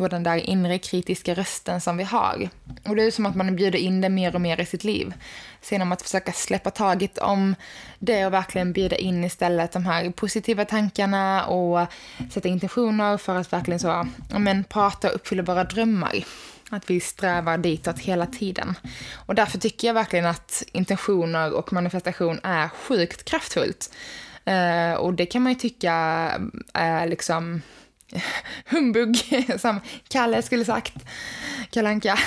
och 0.00 0.08
den 0.08 0.22
där 0.22 0.36
inre 0.36 0.78
kritiska 0.78 1.34
rösten 1.34 1.80
som 1.80 1.96
vi 1.96 2.04
har. 2.04 2.48
Och 2.88 2.96
det 2.96 3.02
är 3.02 3.10
som 3.10 3.26
att 3.26 3.36
man 3.36 3.56
bjuder 3.56 3.78
in 3.78 4.00
det 4.00 4.08
mer 4.08 4.34
och 4.34 4.40
mer 4.40 4.60
i 4.60 4.66
sitt 4.66 4.84
liv. 4.84 5.14
Sen 5.60 5.82
om 5.82 5.92
att 5.92 6.02
försöka 6.02 6.32
släppa 6.32 6.70
taget 6.70 7.18
om 7.18 7.54
det 7.98 8.26
och 8.26 8.32
verkligen 8.32 8.72
bjuda 8.72 8.96
in 8.96 9.24
istället 9.24 9.72
de 9.72 9.86
här 9.86 10.10
positiva 10.10 10.64
tankarna 10.64 11.46
och 11.46 11.86
sätta 12.30 12.48
intentioner 12.48 13.16
för 13.16 13.36
att 13.36 13.52
verkligen 13.52 13.80
så, 13.80 14.06
men, 14.38 14.64
prata 14.64 15.08
och 15.08 15.14
uppfylla 15.14 15.42
våra 15.42 15.64
drömmar. 15.64 16.24
Att 16.70 16.90
vi 16.90 17.00
strävar 17.00 17.58
ditåt 17.58 17.98
hela 17.98 18.26
tiden. 18.26 18.74
Och 19.14 19.34
därför 19.34 19.58
tycker 19.58 19.88
jag 19.88 19.94
verkligen 19.94 20.26
att 20.26 20.62
intentioner 20.72 21.52
och 21.54 21.72
manifestation 21.72 22.40
är 22.42 22.68
sjukt 22.68 23.24
kraftfullt. 23.24 23.90
Uh, 24.48 24.94
och 24.94 25.14
det 25.14 25.26
kan 25.26 25.42
man 25.42 25.52
ju 25.52 25.58
tycka 25.58 25.92
är 26.72 27.06
liksom 27.06 27.62
humbug, 28.66 29.16
som 29.58 29.80
Kalle 30.08 30.42
skulle 30.42 30.64
sagt. 30.64 30.94
Kalanka. 31.70 32.18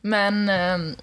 Men, 0.00 0.48
ehm, 0.48 0.96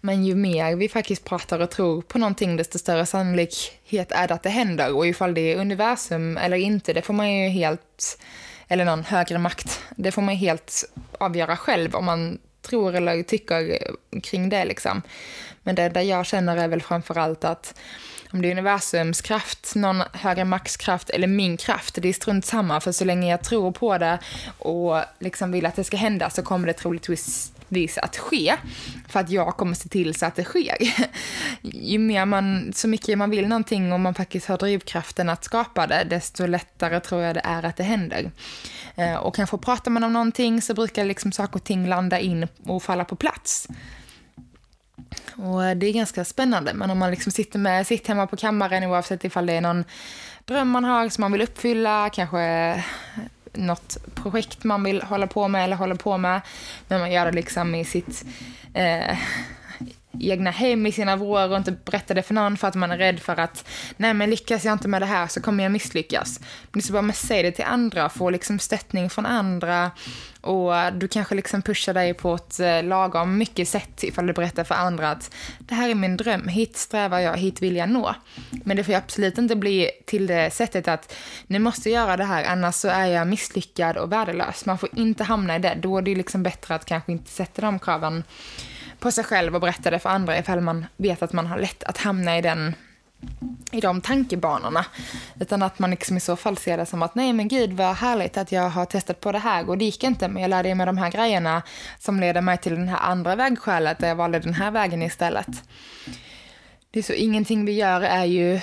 men 0.00 0.24
ju 0.24 0.34
mer 0.34 0.76
vi 0.76 0.88
faktiskt 0.88 1.24
pratar 1.24 1.60
och 1.60 1.70
tror 1.70 2.02
på 2.02 2.18
någonting, 2.18 2.56
desto 2.56 2.78
större 2.78 3.06
sannolikhet 3.06 4.12
är 4.12 4.28
det 4.28 4.34
att 4.34 4.42
det 4.42 4.50
händer. 4.50 4.94
Och 4.96 5.06
ifall 5.06 5.34
det 5.34 5.52
är 5.52 5.56
universum 5.56 6.36
eller 6.36 6.56
inte, 6.56 6.92
det 6.92 7.02
får 7.02 7.14
man 7.14 7.34
ju 7.34 7.48
helt, 7.48 8.18
eller 8.68 8.84
någon 8.84 9.04
högre 9.04 9.38
makt, 9.38 9.80
det 9.96 10.12
får 10.12 10.22
man 10.22 10.34
ju 10.34 10.40
helt 10.40 10.84
avgöra 11.18 11.56
själv 11.56 11.94
om 11.94 12.04
man 12.04 12.38
tror 12.62 12.94
eller 12.94 13.22
tycker 13.22 13.80
kring 14.22 14.48
det 14.48 14.64
liksom. 14.64 15.02
Men 15.62 15.74
det 15.74 15.88
där 15.88 16.02
jag 16.02 16.26
känner 16.26 16.56
är 16.56 16.68
väl 16.68 16.82
framförallt 16.82 17.44
att 17.44 17.74
om 18.32 18.42
det 18.42 18.48
är 18.48 18.52
universums 18.52 19.20
kraft, 19.20 19.74
någon 19.74 20.02
högre 20.12 20.44
maxkraft 20.44 21.10
eller 21.10 21.26
min 21.26 21.56
kraft, 21.56 21.98
det 22.02 22.08
är 22.08 22.12
strunt 22.12 22.44
samma. 22.44 22.80
För 22.80 22.92
så 22.92 23.04
länge 23.04 23.30
jag 23.30 23.42
tror 23.42 23.72
på 23.72 23.98
det 23.98 24.18
och 24.58 25.00
liksom 25.18 25.52
vill 25.52 25.66
att 25.66 25.76
det 25.76 25.84
ska 25.84 25.96
hända 25.96 26.30
så 26.30 26.42
kommer 26.42 26.66
det 26.66 26.72
troligtvis 26.72 27.52
att 28.02 28.16
ske. 28.16 28.56
För 29.08 29.20
att 29.20 29.30
jag 29.30 29.56
kommer 29.56 29.74
se 29.74 29.88
till 29.88 30.14
så 30.14 30.26
att 30.26 30.36
det 30.36 30.44
sker. 30.44 30.76
Ju 31.62 31.98
mer 31.98 32.24
man, 32.24 32.72
så 32.74 32.88
mycket 32.88 33.18
man 33.18 33.30
vill 33.30 33.48
någonting 33.48 33.92
och 33.92 34.00
man 34.00 34.14
faktiskt 34.14 34.46
har 34.46 34.58
drivkraften 34.58 35.28
att 35.28 35.44
skapa 35.44 35.86
det, 35.86 36.06
desto 36.10 36.46
lättare 36.46 37.00
tror 37.00 37.22
jag 37.22 37.34
det 37.34 37.42
är 37.44 37.62
att 37.62 37.76
det 37.76 37.84
händer. 37.84 38.30
Eh, 38.94 39.14
och 39.14 39.34
kanske 39.34 39.58
pratar 39.58 39.90
man 39.90 40.04
om 40.04 40.12
någonting 40.12 40.62
så 40.62 40.74
brukar 40.74 41.04
liksom 41.04 41.32
saker 41.32 41.56
och 41.56 41.64
ting 41.64 41.88
landa 41.88 42.20
in 42.20 42.48
och 42.66 42.82
falla 42.82 43.04
på 43.04 43.16
plats. 43.16 43.68
Och 45.34 45.64
eh, 45.64 45.76
det 45.76 45.86
är 45.86 45.92
ganska 45.92 46.24
spännande. 46.24 46.74
Men 46.74 46.90
om 46.90 46.98
man 46.98 47.10
liksom 47.10 47.32
sitter 47.32 47.58
med 47.58 47.86
sitt 47.86 48.06
hemma 48.06 48.26
på 48.26 48.36
kammaren 48.36 48.84
oavsett 48.84 49.24
ifall 49.24 49.46
det 49.46 49.52
är 49.52 49.60
någon 49.60 49.84
dröm 50.44 50.68
man 50.68 50.84
har 50.84 51.08
som 51.08 51.22
man 51.22 51.32
vill 51.32 51.42
uppfylla, 51.42 52.10
kanske 52.10 52.42
eh, 52.42 52.80
något 53.52 53.96
projekt 54.14 54.64
man 54.64 54.84
vill 54.84 55.02
hålla 55.02 55.26
på 55.26 55.48
med 55.48 55.64
eller 55.64 55.76
håller 55.76 55.94
på 55.94 56.18
med. 56.18 56.40
Men 56.88 57.00
man 57.00 57.12
gör 57.12 57.24
det 57.24 57.32
liksom 57.32 57.74
i 57.74 57.84
sitt 57.84 58.24
eh, 58.74 59.18
egna 60.20 60.50
hem 60.50 60.86
i 60.86 60.92
sina 60.92 61.16
vrår 61.16 61.50
och 61.50 61.56
inte 61.56 61.72
berätta 61.72 62.14
det 62.14 62.22
för 62.22 62.34
någon 62.34 62.56
för 62.56 62.68
att 62.68 62.74
man 62.74 62.90
är 62.90 62.98
rädd 62.98 63.20
för 63.20 63.40
att 63.40 63.68
nej 63.96 64.14
men 64.14 64.30
lyckas 64.30 64.64
jag 64.64 64.72
inte 64.72 64.88
med 64.88 65.02
det 65.02 65.06
här 65.06 65.26
så 65.26 65.40
kommer 65.40 65.62
jag 65.62 65.72
misslyckas. 65.72 66.40
Men 66.72 66.82
så 66.82 66.92
bara 66.92 67.02
med 67.02 67.16
säg 67.16 67.42
det 67.42 67.52
till 67.52 67.64
andra, 67.64 68.08
få 68.08 68.30
liksom 68.30 68.58
stöttning 68.58 69.10
från 69.10 69.26
andra 69.26 69.90
och 70.46 70.92
du 70.92 71.08
kanske 71.08 71.34
liksom 71.34 71.62
pushar 71.62 71.94
dig 71.94 72.14
på 72.14 72.34
ett 72.34 72.60
eh, 72.60 72.82
lagom 72.82 73.38
mycket 73.38 73.68
sätt 73.68 74.04
ifall 74.04 74.26
du 74.26 74.32
berättar 74.32 74.64
för 74.64 74.74
andra 74.74 75.10
att 75.10 75.34
det 75.58 75.74
här 75.74 75.88
är 75.88 75.94
min 75.94 76.16
dröm, 76.16 76.48
hit 76.48 76.76
strävar 76.76 77.20
jag, 77.20 77.36
hit 77.36 77.62
vill 77.62 77.76
jag 77.76 77.88
nå. 77.88 78.14
Men 78.64 78.76
det 78.76 78.84
får 78.84 78.92
absolut 78.92 79.38
inte 79.38 79.56
bli 79.56 79.90
till 80.06 80.26
det 80.26 80.50
sättet 80.50 80.88
att 80.88 81.14
nu 81.46 81.58
måste 81.58 81.90
jag 81.90 82.06
göra 82.06 82.16
det 82.16 82.24
här 82.24 82.44
annars 82.44 82.74
så 82.74 82.88
är 82.88 83.06
jag 83.06 83.26
misslyckad 83.26 83.96
och 83.96 84.12
värdelös. 84.12 84.66
Man 84.66 84.78
får 84.78 84.88
inte 84.98 85.24
hamna 85.24 85.56
i 85.56 85.58
det, 85.58 85.78
då 85.82 85.98
är 85.98 86.02
det 86.02 86.14
liksom 86.14 86.42
bättre 86.42 86.74
att 86.74 86.84
kanske 86.84 87.12
inte 87.12 87.30
sätta 87.30 87.62
de 87.62 87.78
kraven 87.78 88.24
på 89.06 89.12
sig 89.12 89.24
själv 89.24 89.54
och 89.54 89.60
berätta 89.60 89.90
det 89.90 89.98
för 89.98 90.10
andra 90.10 90.38
ifall 90.38 90.60
man 90.60 90.86
vet 90.96 91.22
att 91.22 91.32
man 91.32 91.46
har 91.46 91.58
lätt 91.58 91.84
att 91.84 91.98
hamna 91.98 92.38
i 92.38 92.42
den 92.42 92.74
i 93.72 93.80
de 93.80 94.00
tankebanorna. 94.00 94.84
Utan 95.40 95.62
att 95.62 95.78
man 95.78 95.90
liksom 95.90 96.16
i 96.16 96.20
så 96.20 96.36
fall 96.36 96.56
ser 96.56 96.76
det 96.76 96.86
som 96.86 97.02
att 97.02 97.14
nej 97.14 97.32
men 97.32 97.48
gud 97.48 97.72
vad 97.72 97.96
härligt 97.96 98.36
att 98.36 98.52
jag 98.52 98.70
har 98.70 98.84
testat 98.84 99.20
på 99.20 99.32
det 99.32 99.38
här 99.38 99.68
och 99.68 99.78
det 99.78 99.84
gick 99.84 100.04
inte 100.04 100.28
men 100.28 100.42
jag 100.42 100.48
lärde 100.48 100.74
mig 100.74 100.86
de 100.86 100.98
här 100.98 101.10
grejerna 101.10 101.62
som 101.98 102.20
leder 102.20 102.40
mig 102.40 102.58
till 102.58 102.74
den 102.74 102.88
här 102.88 102.98
andra 102.98 103.36
vägskälet 103.36 103.98
där 103.98 104.08
jag 104.08 104.16
valde 104.16 104.38
den 104.38 104.54
här 104.54 104.70
vägen 104.70 105.02
istället. 105.02 105.48
Det 106.90 106.98
är 106.98 107.02
så 107.02 107.12
ingenting 107.12 107.64
vi 107.64 107.72
gör 107.72 108.00
är 108.00 108.24
ju 108.24 108.54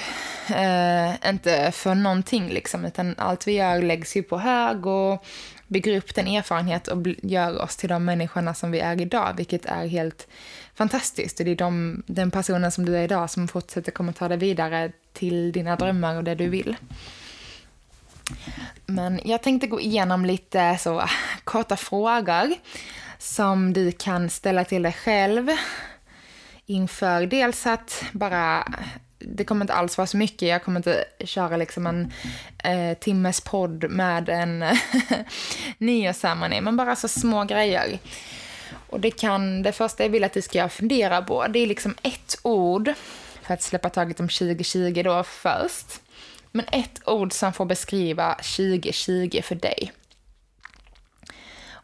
eh, 0.56 1.30
inte 1.30 1.72
för 1.72 1.96
någonting 1.96 2.50
liksom 2.50 2.86
utan 2.86 3.16
allt 3.18 3.48
vi 3.48 3.52
gör 3.52 3.82
läggs 3.82 4.16
ju 4.16 4.24
på 4.24 4.38
hög 4.38 4.86
och 4.86 5.26
bygger 5.74 5.98
upp 5.98 6.16
den 6.16 6.28
erfarenhet 6.28 6.88
och 6.88 7.08
gör 7.22 7.62
oss 7.62 7.76
till 7.76 7.90
de 7.90 8.06
människorna 8.06 8.54
som 8.54 8.72
vi 8.72 8.80
är 8.80 9.02
idag, 9.02 9.34
vilket 9.38 9.66
är 9.66 9.88
helt 9.88 10.28
fantastiskt. 10.76 11.40
Och 11.40 11.46
det 11.46 11.52
är 11.52 11.56
de, 11.56 12.04
den 12.08 12.32
personen 12.32 12.72
som 12.72 12.86
du 12.86 12.98
är 12.98 13.04
idag 13.04 13.30
som 13.30 13.48
fortsätter 13.48 13.92
kommer 13.92 14.14
ta 14.14 14.28
dig 14.28 14.38
vidare 14.38 14.92
till 15.14 15.52
dina 15.52 15.76
drömmar 15.76 16.18
och 16.18 16.24
det 16.24 16.36
du 16.36 16.50
vill. 16.50 16.76
Men 18.86 19.20
jag 19.26 19.44
tänkte 19.44 19.68
gå 19.68 19.82
igenom 19.82 20.26
lite 20.26 20.78
så 20.80 21.04
korta 21.44 21.76
frågor 21.76 22.54
som 23.18 23.74
du 23.74 23.92
kan 23.92 24.30
ställa 24.30 24.66
till 24.66 24.84
dig 24.84 24.94
själv 24.94 25.50
inför 26.66 27.26
dels 27.26 27.68
att 27.68 28.04
bara 28.12 28.68
det 29.28 29.44
kommer 29.44 29.64
inte 29.64 29.74
alls 29.74 29.98
vara 29.98 30.08
så 30.08 30.18
mycket. 30.18 30.48
Jag 30.50 30.64
kommer 30.64 30.80
inte 30.80 31.06
köra 31.20 31.58
liksom 31.58 31.88
en 31.88 32.14
eh, 32.64 32.98
timmes 32.98 33.42
podd 33.42 33.90
med 33.90 34.30
en 34.30 34.66
nyårsceremoni, 35.78 36.62
men 36.62 36.78
bara 36.78 36.96
så 36.96 37.08
små 37.08 37.44
grejer. 37.44 38.00
Och 38.90 39.00
det 39.00 39.12
kan, 39.12 39.64
det 39.64 39.72
första 39.72 40.04
jag 40.04 40.10
vill 40.10 40.24
att 40.24 40.34
du 40.34 40.42
ska 40.42 40.70
fundera 40.70 41.22
på, 41.22 41.48
det 41.48 41.60
är 41.60 41.68
liksom 41.68 41.96
ett 42.02 42.40
ord, 42.42 42.94
för 43.42 43.54
att 43.54 43.62
släppa 43.62 43.90
taget 43.90 44.20
om 44.20 44.30
2020 44.30 45.02
då 45.04 45.24
först. 45.24 46.02
Men 46.52 46.66
ett 46.72 47.08
ord 47.08 47.34
som 47.34 47.54
får 47.54 47.66
beskriva 47.66 48.36
2020 48.36 49.42
för 49.44 49.56
dig. 49.56 49.92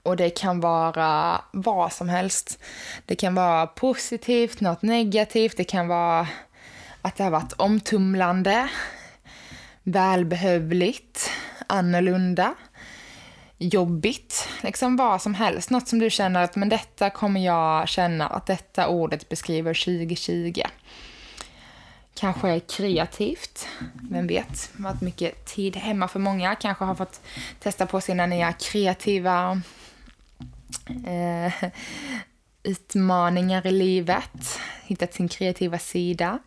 Och 0.04 0.16
det 0.16 0.30
kan 0.30 0.60
vara 0.60 1.42
vad 1.52 1.94
som 1.94 2.10
helst. 2.10 2.60
Det 3.06 3.16
kan 3.16 3.36
vara 3.36 3.68
positivt, 3.68 4.62
något 4.62 4.82
negativt, 4.82 5.58
det 5.58 5.64
kan 5.64 5.88
vara 5.88 6.28
att 7.02 7.16
det 7.16 7.24
har 7.24 7.32
varit 7.32 7.54
omtumlande, 7.54 8.70
välbehövligt, 9.84 11.32
annorlunda, 11.68 12.54
jobbigt, 13.58 14.50
liksom 14.62 14.98
vad 14.98 15.22
som 15.22 15.34
helst. 15.34 15.70
Något 15.70 15.88
som 15.88 16.00
du 16.00 16.10
känner 16.10 16.44
att 16.44 16.56
men 16.56 16.70
detta 16.70 17.10
kommer 17.10 17.46
jag 17.46 17.90
känna 17.90 18.28
att 18.28 18.46
detta 18.46 18.88
ordet 18.88 19.30
beskriver 19.30 19.74
2020. 19.74 20.62
Kanske 22.14 22.60
kreativt, 22.60 23.68
vem 24.10 24.28
vet? 24.28 24.70
Varit 24.74 25.02
mycket 25.02 25.46
tid 25.46 25.76
hemma 25.76 26.08
för 26.08 26.20
många. 26.20 26.56
Kanske 26.56 26.86
har 26.86 26.96
fått 26.96 27.22
testa 27.60 27.86
på 27.86 28.02
sina 28.02 28.26
nya 28.26 28.54
kreativa 28.54 29.62
eh, 31.08 31.70
utmaningar 32.64 33.68
i 33.68 33.72
livet. 33.72 34.60
Hittat 34.84 35.14
sin 35.14 35.28
kreativa 35.28 35.80
sida. 35.80 36.40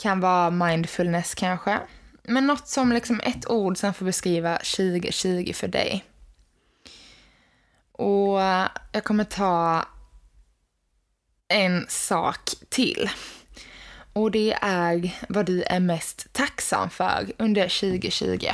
Kan 0.00 0.20
vara 0.20 0.50
mindfulness 0.50 1.34
kanske. 1.34 1.80
Men 2.22 2.46
något 2.46 2.68
som 2.68 2.92
liksom 2.92 3.20
ett 3.20 3.50
ord 3.50 3.76
som 3.76 3.94
får 3.94 4.04
beskriva 4.04 4.56
2020 4.56 5.52
för 5.54 5.68
dig. 5.68 6.04
Och 7.92 8.40
jag 8.92 9.04
kommer 9.04 9.24
ta 9.24 9.84
en 11.48 11.86
sak 11.88 12.50
till. 12.68 13.10
Och 14.12 14.30
det 14.30 14.52
är 14.62 15.14
vad 15.28 15.46
du 15.46 15.62
är 15.62 15.80
mest 15.80 16.32
tacksam 16.32 16.90
för 16.90 17.32
under 17.38 17.62
2020. 17.62 18.46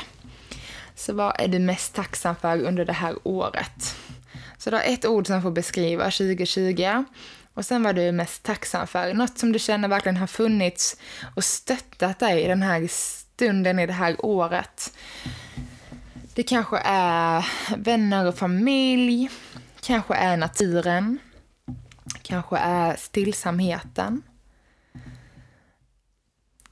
Så 0.95 1.13
vad 1.13 1.41
är 1.41 1.47
du 1.47 1.59
mest 1.59 1.95
tacksam 1.95 2.35
för 2.35 2.61
under 2.61 2.85
det 2.85 2.93
här 2.93 3.15
året? 3.23 3.95
Så 4.57 4.69
du 4.69 4.75
har 4.75 4.83
ett 4.83 5.05
ord 5.05 5.27
som 5.27 5.41
får 5.41 5.51
beskriva 5.51 6.03
2020 6.03 7.03
och 7.57 7.65
sen 7.65 7.83
vad 7.83 7.95
du 7.95 8.01
är 8.01 8.11
mest 8.11 8.43
tacksam 8.43 8.87
för. 8.87 9.13
Något 9.13 9.37
som 9.37 9.51
du 9.51 9.59
känner 9.59 9.87
verkligen 9.87 10.17
har 10.17 10.27
funnits 10.27 10.97
och 11.35 11.43
stöttat 11.43 12.19
dig 12.19 12.43
i 12.43 12.47
den 12.47 12.61
här 12.61 12.87
stunden 12.87 13.79
i 13.79 13.87
det 13.87 13.93
här 13.93 14.25
året. 14.25 14.97
Det 16.33 16.43
kanske 16.43 16.77
är 16.85 17.45
vänner 17.77 18.27
och 18.27 18.37
familj, 18.37 19.29
kanske 19.81 20.15
är 20.15 20.37
naturen, 20.37 21.19
kanske 22.21 22.57
är 22.57 22.95
stillsamheten. 22.95 24.21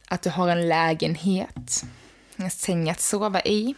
Att 0.08 0.22
du 0.22 0.30
har 0.30 0.50
en 0.50 0.68
lägenhet, 0.68 1.86
en 2.36 2.52
säng 2.52 2.90
att 2.90 3.02
sova 3.02 3.42
i. 3.42 3.76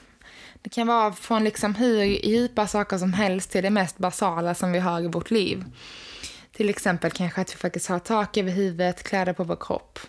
Det 0.61 0.69
kan 0.69 0.87
vara 0.87 1.13
från 1.13 1.43
liksom 1.43 1.75
hur 1.75 2.03
djupa 2.03 2.67
saker 2.67 2.97
som 2.97 3.13
helst 3.13 3.51
till 3.51 3.63
det 3.63 3.69
mest 3.69 3.97
basala 3.97 4.55
som 4.55 4.71
vi 4.71 4.79
har 4.79 5.01
i 5.01 5.07
vårt 5.07 5.31
liv. 5.31 5.65
Till 6.57 6.69
exempel 6.69 7.11
kanske 7.11 7.41
att 7.41 7.53
vi 7.53 7.57
faktiskt 7.57 7.87
har 7.87 7.99
tak 7.99 8.37
över 8.37 8.51
huvudet, 8.51 9.03
kläder 9.03 9.33
på 9.33 9.43
vår 9.43 9.57
kropp. 9.59 9.99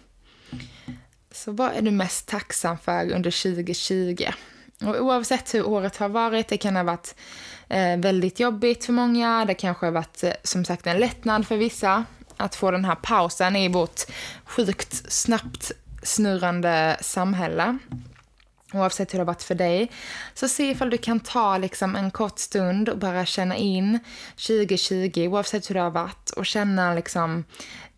Så 1.33 1.53
vad 1.53 1.73
är 1.73 1.83
du 1.83 1.91
mest 1.91 2.29
tacksam 2.29 2.79
för 2.79 3.13
under 3.13 3.31
2020? 3.55 4.25
Och 4.81 5.01
oavsett 5.01 5.55
hur 5.55 5.67
året 5.67 5.97
har 5.97 6.09
varit, 6.09 6.49
det 6.49 6.57
kan 6.57 6.77
ha 6.77 6.83
varit 6.83 7.15
eh, 7.69 7.97
väldigt 7.97 8.41
jobbigt 8.41 8.85
för 8.85 8.93
många, 8.93 9.45
det 9.45 9.55
kanske 9.55 9.87
har 9.87 9.93
varit 9.93 10.25
eh, 10.25 10.33
som 10.43 10.65
sagt 10.65 10.87
en 10.87 10.99
lättnad 10.99 11.47
för 11.47 11.57
vissa 11.57 12.05
att 12.37 12.55
få 12.55 12.71
den 12.71 12.85
här 12.85 12.95
pausen 12.95 13.57
i 13.57 13.69
vårt 13.69 14.01
sjukt 14.45 15.13
snabbt 15.13 15.73
snurrande 16.03 16.97
samhälle. 17.01 17.79
Oavsett 18.73 19.15
hur 19.15 19.19
det 19.19 19.21
har 19.21 19.27
varit 19.27 19.43
för 19.43 19.55
dig. 19.55 19.91
Så 20.35 20.49
se 20.49 20.71
ifall 20.71 20.91
du 20.91 20.99
kan 20.99 21.21
ta 21.21 21.59
liksom 21.59 21.97
en 21.97 22.11
kort 22.11 22.39
stund 22.39 22.89
och 22.89 22.99
bara 22.99 23.27
känna 23.27 23.57
in 23.57 23.99
2020, 24.47 25.29
oavsett 25.31 25.71
hur 25.71 25.75
det 25.75 25.81
har 25.81 25.91
varit, 25.91 26.31
och 26.31 26.47
känna 26.47 26.95
liksom 26.95 27.45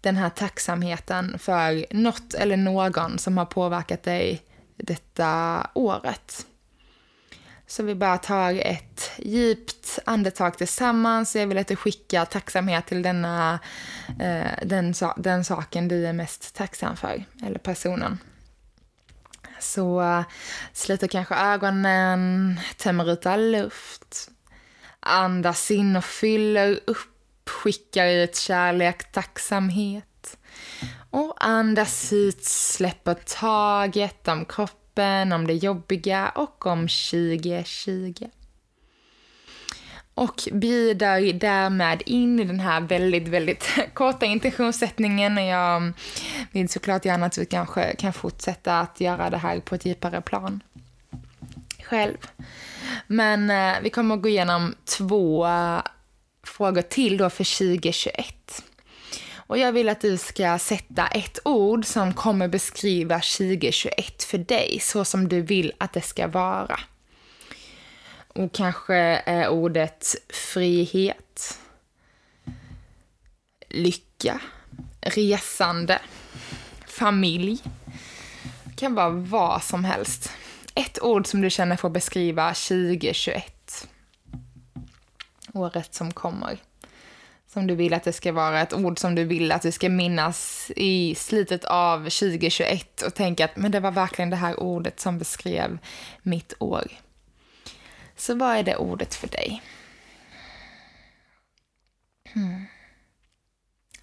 den 0.00 0.16
här 0.16 0.30
tacksamheten 0.30 1.38
för 1.38 1.94
något 1.94 2.34
eller 2.34 2.56
någon 2.56 3.18
som 3.18 3.38
har 3.38 3.46
påverkat 3.46 4.02
dig 4.02 4.42
detta 4.76 5.66
året. 5.74 6.46
Så 7.66 7.82
vi 7.82 7.94
bara 7.94 8.18
tar 8.18 8.52
ett 8.52 9.10
djupt 9.18 9.98
andetag 10.06 10.58
tillsammans. 10.58 11.36
Jag 11.36 11.46
vill 11.46 11.58
att 11.58 11.68
du 11.68 11.76
skickar 11.76 12.24
tacksamhet 12.24 12.86
till 12.86 13.02
denna, 13.02 13.58
eh, 14.20 14.66
den, 14.66 14.94
den 15.16 15.44
saken 15.44 15.88
du 15.88 16.06
är 16.06 16.12
mest 16.12 16.54
tacksam 16.54 16.96
för, 16.96 17.24
eller 17.42 17.58
personen. 17.58 18.18
Så 19.60 20.00
eh, 20.02 20.22
sluter 20.72 21.06
kanske 21.06 21.34
ögonen, 21.34 22.60
tömmer 22.76 23.12
ut 23.12 23.26
all 23.26 23.50
luft. 23.50 24.30
Andas 25.00 25.70
in 25.70 25.96
och 25.96 26.04
fyller 26.04 26.80
upp, 26.86 27.48
skickar 27.50 28.06
ut 28.06 28.36
kärlek, 28.36 29.12
tacksamhet. 29.12 30.38
Och 31.10 31.46
andas 31.46 32.12
ut, 32.12 32.44
släpper 32.44 33.14
taget 33.14 34.28
om 34.28 34.44
kroppen, 34.44 35.32
om 35.32 35.46
det 35.46 35.54
jobbiga 35.54 36.28
och 36.28 36.66
om 36.66 36.80
2020 36.80 38.26
och 40.20 40.48
bjuder 40.52 41.32
därmed 41.32 42.02
in 42.06 42.40
i 42.40 42.44
den 42.44 42.60
här 42.60 42.80
väldigt, 42.80 43.28
väldigt 43.28 43.64
korta 43.94 44.26
intentionssättningen. 44.26 45.38
Och 45.38 45.44
jag 45.44 45.92
vill 46.52 46.68
såklart 46.68 47.04
gärna 47.04 47.26
att 47.26 47.38
vi 47.38 47.46
kanske 47.46 47.94
kan 47.96 48.12
fortsätta 48.12 48.80
att 48.80 49.00
göra 49.00 49.30
det 49.30 49.36
här 49.36 49.60
på 49.60 49.74
ett 49.74 49.84
djupare 49.84 50.20
plan 50.20 50.60
själv. 51.84 52.16
Men 53.06 53.50
eh, 53.50 53.80
vi 53.82 53.90
kommer 53.90 54.14
att 54.14 54.22
gå 54.22 54.28
igenom 54.28 54.74
två 54.84 55.46
eh, 55.46 55.80
frågor 56.46 56.82
till 56.82 57.16
då 57.16 57.30
för 57.30 57.58
2021. 57.58 58.62
Och 59.34 59.58
jag 59.58 59.72
vill 59.72 59.88
att 59.88 60.00
du 60.00 60.16
ska 60.16 60.58
sätta 60.58 61.06
ett 61.06 61.38
ord 61.44 61.84
som 61.86 62.14
kommer 62.14 62.48
beskriva 62.48 63.14
2021 63.14 64.22
för 64.22 64.38
dig, 64.38 64.78
så 64.82 65.04
som 65.04 65.28
du 65.28 65.42
vill 65.42 65.72
att 65.78 65.92
det 65.92 66.02
ska 66.02 66.26
vara. 66.26 66.80
Och 68.34 68.52
kanske 68.52 68.94
är 69.26 69.48
ordet 69.48 70.14
frihet, 70.28 71.58
lycka, 73.68 74.40
resande, 75.00 75.98
familj. 76.86 77.62
Det 78.64 78.76
kan 78.76 78.94
vara 78.94 79.10
vad 79.10 79.62
som 79.62 79.84
helst. 79.84 80.32
Ett 80.74 81.02
ord 81.02 81.26
som 81.26 81.40
du 81.40 81.50
känner 81.50 81.76
får 81.76 81.90
beskriva 81.90 82.54
2021. 82.54 83.88
Året 85.52 85.94
som 85.94 86.12
kommer. 86.12 86.58
Som 87.46 87.66
du 87.66 87.74
vill 87.74 87.94
att 87.94 88.04
det 88.04 88.12
ska 88.12 88.32
vara 88.32 88.60
ett 88.60 88.72
ord 88.72 88.98
som 88.98 89.14
du 89.14 89.24
vill 89.24 89.52
att 89.52 89.62
du 89.62 89.72
ska 89.72 89.88
minnas 89.88 90.70
i 90.76 91.14
slutet 91.14 91.64
av 91.64 91.98
2021 91.98 93.02
och 93.02 93.14
tänka 93.14 93.44
att 93.44 93.56
men 93.56 93.70
det 93.70 93.80
var 93.80 93.90
verkligen 93.90 94.30
det 94.30 94.36
här 94.36 94.60
ordet 94.60 95.00
som 95.00 95.18
beskrev 95.18 95.78
mitt 96.22 96.54
år. 96.58 96.86
Så 98.20 98.34
vad 98.34 98.56
är 98.56 98.62
det 98.62 98.76
ordet 98.76 99.14
för 99.14 99.28
dig? 99.28 99.62
Mm. 102.34 102.64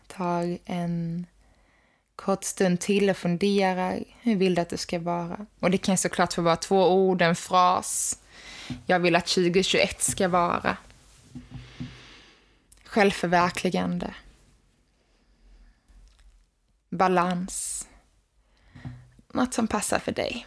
Tar 0.07 0.57
en 0.65 1.25
kort 2.15 2.43
stund 2.43 2.79
till 2.79 3.09
och 3.09 3.17
funderar. 3.17 4.03
Hur 4.21 4.35
vill 4.35 4.55
du 4.55 4.61
att 4.61 4.69
det 4.69 4.77
ska 4.77 4.99
vara? 4.99 5.45
Och 5.59 5.71
det 5.71 5.77
kan 5.77 5.97
såklart 5.97 6.33
få 6.33 6.41
vara 6.41 6.55
två 6.55 6.93
ord, 6.93 7.21
en 7.21 7.35
fras. 7.35 8.19
Jag 8.85 8.99
vill 8.99 9.15
att 9.15 9.27
2021 9.27 10.01
ska 10.01 10.27
vara. 10.27 10.77
Självförverkligande. 12.83 14.13
Balans. 16.89 17.87
Något 19.33 19.53
som 19.53 19.67
passar 19.67 19.99
för 19.99 20.11
dig. 20.11 20.45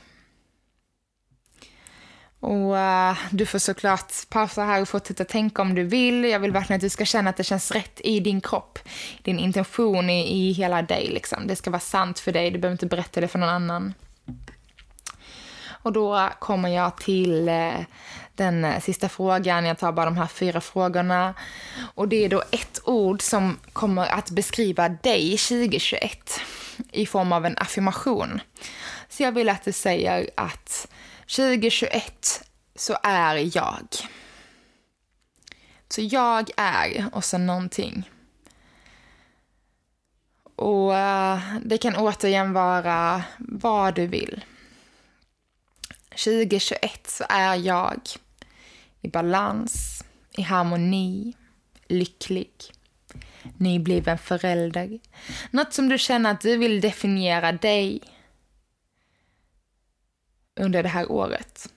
Och 2.41 2.73
uh, 2.73 3.19
du 3.31 3.47
får 3.47 3.59
såklart 3.59 4.13
pausa 4.29 4.65
här 4.65 4.83
och 4.83 4.89
fortsätta 4.89 5.25
tänka 5.25 5.63
om 5.63 5.75
du 5.75 5.85
vill. 5.85 6.25
Jag 6.25 6.41
vill 6.41 6.53
verkligen 6.53 6.77
att 6.77 6.83
du 6.83 6.89
ska 6.89 7.05
känna 7.05 7.31
att 7.31 7.37
det 7.37 7.45
känns 7.45 7.71
rätt 7.71 8.01
i 8.05 8.21
din 8.21 8.41
kropp. 8.41 8.79
Din 9.23 9.39
intention 9.39 10.11
i, 10.11 10.49
i 10.49 10.53
hela 10.53 10.83
dig 10.83 11.09
liksom. 11.09 11.47
Det 11.47 11.57
ska 11.57 11.71
vara 11.71 11.81
sant 11.81 12.19
för 12.19 12.33
dig, 12.33 12.51
du 12.51 12.59
behöver 12.59 12.75
inte 12.75 12.87
berätta 12.87 13.21
det 13.21 13.29
för 13.29 13.39
någon 13.39 13.49
annan. 13.49 13.95
Och 15.83 15.93
då 15.93 16.29
kommer 16.39 16.69
jag 16.69 16.97
till 16.97 17.49
uh, 17.49 17.81
den 18.35 18.65
uh, 18.65 18.81
sista 18.81 19.09
frågan. 19.09 19.65
Jag 19.65 19.79
tar 19.79 19.93
bara 19.93 20.05
de 20.05 20.17
här 20.17 20.27
fyra 20.27 20.61
frågorna. 20.61 21.35
Och 21.95 22.09
det 22.09 22.25
är 22.25 22.29
då 22.29 22.43
ett 22.51 22.81
ord 22.85 23.23
som 23.23 23.59
kommer 23.73 24.07
att 24.07 24.31
beskriva 24.31 24.89
dig 24.89 25.37
2021 25.37 26.41
i 26.93 27.07
form 27.07 27.33
av 27.33 27.47
en 27.47 27.59
affirmation. 27.59 28.41
Så 29.09 29.23
jag 29.23 29.33
vill 29.33 29.49
att 29.49 29.65
du 29.65 29.73
säger 29.73 30.31
att 30.35 30.89
2021 31.37 32.43
så 32.75 32.97
är 33.03 33.57
jag. 33.57 33.87
Så 35.89 36.01
jag 36.01 36.51
är 36.57 37.07
och 37.13 37.25
så 37.25 37.39
någonting. 37.39 38.11
Och 40.57 40.97
eh, 40.97 41.39
det 41.65 41.79
kan 41.79 41.97
återigen 41.97 42.53
vara 42.53 43.25
vad 43.39 43.95
du 43.95 44.07
vill. 44.07 44.45
2021 46.11 47.11
så 47.11 47.25
är 47.29 47.55
jag 47.55 48.01
i 49.01 49.09
balans, 49.09 50.05
i 50.31 50.43
harmoni, 50.43 51.33
lycklig, 51.89 52.51
nybliven 53.57 54.19
förälder. 54.19 54.99
Något 55.51 55.73
som 55.73 55.89
du 55.89 55.99
känner 55.99 56.31
att 56.31 56.41
du 56.41 56.57
vill 56.57 56.81
definiera 56.81 57.53
dig 57.53 58.01
under 60.61 60.83
det 60.83 60.89
här 60.89 61.13
året. 61.13 61.69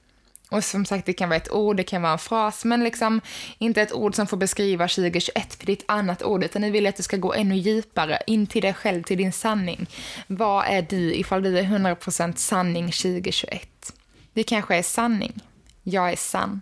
Och 0.54 0.64
som 0.64 0.86
sagt, 0.86 1.06
det 1.06 1.14
kan 1.14 1.30
vara 1.30 1.38
ett 1.38 1.52
ord, 1.52 1.78
det 1.78 1.84
kan 1.84 2.02
vara 2.02 2.12
en 2.12 2.20
fras, 2.20 2.66
men 2.66 2.84
liksom 2.84 3.22
inte 3.58 3.82
ett 3.82 3.94
ord 3.94 4.16
som 4.16 4.28
får 4.28 4.38
beskriva 4.38 4.88
2021 4.88 5.56
för 5.56 5.66
det 5.66 5.72
är 5.72 5.78
ett 5.78 5.84
annat 5.88 6.24
ord, 6.24 6.44
utan 6.44 6.62
ni 6.62 6.72
vill 6.72 6.88
att 6.88 6.96
du 6.96 7.04
ska 7.04 7.18
gå 7.18 7.34
ännu 7.34 7.56
djupare 7.56 8.20
in 8.28 8.48
till 8.48 8.62
dig 8.62 8.74
själv, 8.74 9.04
till 9.04 9.18
din 9.18 9.32
sanning. 9.32 9.88
Vad 10.28 10.66
är 10.68 10.82
du 10.82 11.14
ifall 11.14 11.44
du 11.44 11.60
är 11.60 11.64
100% 11.64 12.36
sanning 12.36 12.86
2021? 12.86 13.94
Det 14.34 14.44
kanske 14.44 14.76
är 14.76 14.84
sanning. 14.84 15.42
Jag 15.84 16.12
är 16.12 16.16
sann. 16.16 16.62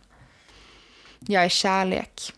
Jag 1.20 1.44
är 1.44 1.50
kärlek. 1.50 2.34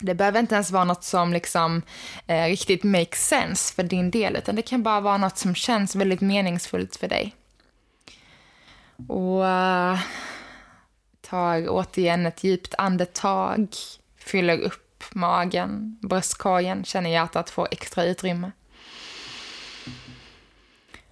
Det 0.00 0.14
behöver 0.14 0.40
inte 0.40 0.54
ens 0.54 0.70
vara 0.70 0.84
något 0.84 1.04
som 1.04 1.32
liksom 1.32 1.82
eh, 2.26 2.44
riktigt 2.44 2.84
makes 2.84 3.28
sense 3.28 3.74
för 3.74 3.82
din 3.82 4.10
del, 4.10 4.36
utan 4.36 4.56
det 4.56 4.62
kan 4.62 4.82
bara 4.82 5.00
vara 5.00 5.16
något 5.16 5.38
som 5.38 5.54
känns 5.54 5.96
väldigt 5.96 6.20
meningsfullt 6.20 6.96
för 6.96 7.08
dig. 7.08 7.34
Och 9.06 9.46
eh, 9.46 9.92
uh, 9.92 10.00
tar 11.20 11.68
återigen 11.68 12.26
ett 12.26 12.44
djupt 12.44 12.74
andetag, 12.78 13.68
fyller 14.16 14.60
upp 14.60 14.88
upp 14.98 15.14
magen, 15.14 15.98
bröstkorgen, 16.02 16.84
känner 16.84 17.10
hjärtat 17.10 17.50
få 17.50 17.68
extra 17.70 18.04
utrymme. 18.04 18.52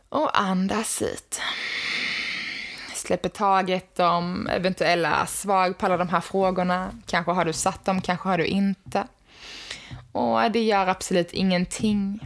Och 0.09 0.40
andas 0.40 1.03
ut. 1.03 1.40
Släpper 2.94 3.29
taget 3.29 4.01
om 4.01 4.46
eventuella 4.46 5.27
svar 5.27 5.72
på 5.72 5.87
alla 5.87 5.96
de 5.96 6.09
här 6.09 6.20
frågorna. 6.20 6.90
Kanske 7.07 7.33
har 7.33 7.44
du 7.44 7.53
satt 7.53 7.85
dem, 7.85 8.01
kanske 8.01 8.29
har 8.29 8.38
du 8.38 8.46
inte. 8.46 9.07
Och 10.12 10.51
det 10.51 10.62
gör 10.62 10.87
absolut 10.87 11.33
ingenting. 11.33 12.20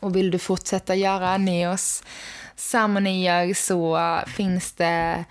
Och 0.00 0.16
vill 0.16 0.30
du 0.30 0.38
fortsätta 0.38 0.94
göra 0.94 1.36
Neos 1.36 2.02
ceremonier 2.60 3.54
så 3.54 3.98
finns 4.26 4.72
det 4.72 5.24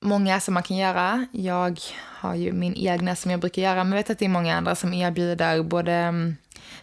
många 0.00 0.40
som 0.40 0.54
man 0.54 0.62
kan 0.62 0.76
göra. 0.76 1.26
Jag 1.32 1.80
har 1.94 2.34
ju 2.34 2.52
min 2.52 2.74
egna 2.74 3.16
som 3.16 3.30
jag 3.30 3.40
brukar 3.40 3.62
göra, 3.62 3.84
men 3.84 3.92
jag 3.92 3.96
vet 3.96 4.10
att 4.10 4.18
det 4.18 4.24
är 4.24 4.28
många 4.28 4.56
andra 4.56 4.74
som 4.74 4.94
erbjuder 4.94 5.62
både 5.62 5.92
mm, 5.92 6.36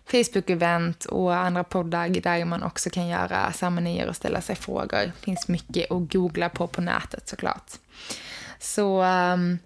Facebook-event 0.07 1.05
och 1.05 1.35
andra 1.35 1.63
poddar 1.63 2.09
där 2.09 2.45
man 2.45 2.63
också 2.63 2.89
kan 2.89 3.07
göra 3.07 3.53
ceremonier 3.53 4.07
och 4.07 4.15
ställa 4.15 4.41
sig 4.41 4.55
frågor. 4.55 5.01
Det 5.05 5.21
finns 5.21 5.47
mycket 5.47 5.91
att 5.91 6.11
googla 6.13 6.49
på 6.49 6.67
på 6.67 6.81
nätet 6.81 7.27
såklart. 7.29 7.71
Så 8.59 9.01
mm, 9.01 9.59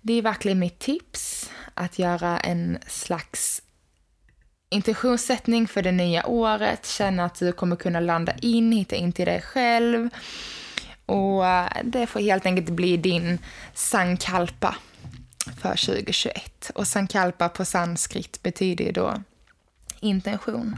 det 0.00 0.12
är 0.12 0.22
verkligen 0.22 0.58
mitt 0.58 0.78
tips 0.78 1.50
att 1.74 1.98
göra 1.98 2.38
en 2.38 2.78
slags 2.86 3.62
intentionssättning 4.68 5.68
för 5.68 5.82
det 5.82 5.92
nya 5.92 6.26
året, 6.26 6.86
känna 6.86 7.24
att 7.24 7.38
du 7.38 7.52
kommer 7.52 7.76
kunna 7.76 8.00
landa 8.00 8.32
in, 8.42 8.72
hitta 8.72 8.96
in 8.96 9.12
till 9.12 9.26
dig 9.26 9.40
själv. 9.40 10.08
Och 11.06 11.46
eh, 11.46 11.68
det 11.84 12.06
får 12.06 12.20
helt 12.20 12.46
enkelt 12.46 12.70
bli 12.70 12.96
din 12.96 13.38
sankalpa 13.74 14.76
för 15.60 15.86
2021. 15.86 16.70
Och 16.74 16.86
sankalpa 16.86 17.48
på 17.48 17.64
sanskrit 17.64 18.42
betyder 18.42 18.84
ju 18.84 18.92
då 18.92 19.22
intention. 20.00 20.76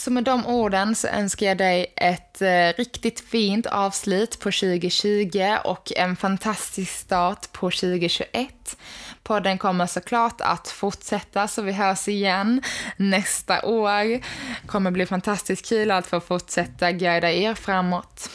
Så 0.00 0.10
med 0.10 0.24
de 0.24 0.46
orden 0.46 0.94
så 0.94 1.08
önskar 1.08 1.46
jag 1.46 1.58
dig 1.58 1.92
ett 1.96 2.42
eh, 2.42 2.76
riktigt 2.76 3.20
fint 3.20 3.66
avslut 3.66 4.38
på 4.40 4.50
2020 4.50 5.56
och 5.64 5.92
en 5.96 6.16
fantastisk 6.16 6.92
start 6.92 7.52
på 7.52 7.70
2021. 7.70 8.76
Podden 9.22 9.58
kommer 9.58 9.86
såklart 9.86 10.40
att 10.40 10.68
fortsätta 10.68 11.48
så 11.48 11.62
vi 11.62 11.72
hörs 11.72 12.08
igen 12.08 12.62
nästa 12.96 13.62
år. 13.66 14.20
kommer 14.66 14.90
bli 14.90 15.06
fantastiskt 15.06 15.68
kul 15.68 15.90
att 15.90 16.06
få 16.06 16.20
fortsätta 16.20 16.92
guida 16.92 17.32
er 17.32 17.54
framåt 17.54 18.30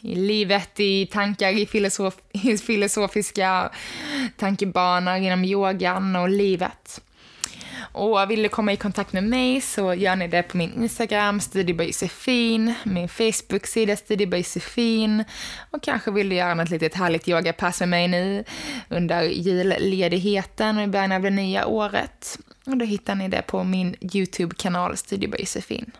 i 0.00 0.14
livet, 0.14 0.80
i 0.80 1.06
tankar, 1.06 1.58
i, 1.58 1.66
filosof 1.66 2.14
i 2.32 2.58
filosofiska 2.58 3.70
tankebanor 4.36 5.16
inom 5.16 5.44
yogan 5.44 6.16
och 6.16 6.28
livet. 6.28 7.00
Och 7.92 8.30
vill 8.30 8.42
du 8.42 8.48
komma 8.48 8.72
i 8.72 8.76
kontakt 8.76 9.12
med 9.12 9.24
mig 9.24 9.60
så 9.60 9.94
gör 9.94 10.16
ni 10.16 10.28
det 10.28 10.42
på 10.42 10.56
min 10.56 10.82
Instagram, 10.82 11.40
studiebojsefin, 11.40 12.74
min 12.84 13.08
Facebook-sida 13.08 13.96
studiebojsefin 13.96 15.24
och 15.70 15.82
kanske 15.82 16.10
vill 16.10 16.28
du 16.28 16.36
göra 16.36 16.54
något 16.54 16.70
litet 16.70 16.94
härligt 16.94 17.28
yogapass 17.28 17.80
med 17.80 17.88
mig 17.88 18.08
nu 18.08 18.44
under 18.88 19.22
julledigheten 19.22 20.78
och 20.78 20.84
i 20.84 20.86
början 20.86 21.12
av 21.12 21.22
det 21.22 21.30
nya 21.30 21.66
året. 21.66 22.38
Och 22.66 22.76
då 22.76 22.84
hittar 22.84 23.14
ni 23.14 23.28
det 23.28 23.42
på 23.42 23.64
min 23.64 23.96
YouTube-kanal 24.00 24.96
Studiebojsefin. 24.96 25.92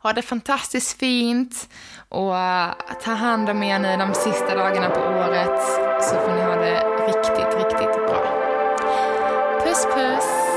Ha 0.00 0.12
det 0.12 0.22
fantastiskt 0.22 0.98
fint 0.98 1.68
och 2.08 2.36
äh, 2.38 2.70
ta 3.04 3.12
hand 3.12 3.48
om 3.48 3.62
er 3.62 3.78
nu 3.78 3.96
de 3.96 4.14
sista 4.14 4.54
dagarna 4.54 4.90
på 4.90 5.00
året 5.00 5.60
så 6.02 6.14
får 6.14 6.34
ni 6.34 6.42
ha 6.42 6.56
det 6.56 6.80
riktigt, 7.08 7.58
riktigt 7.58 8.06
bra. 8.06 8.37
Puss 9.68 9.84
puss! 9.84 10.47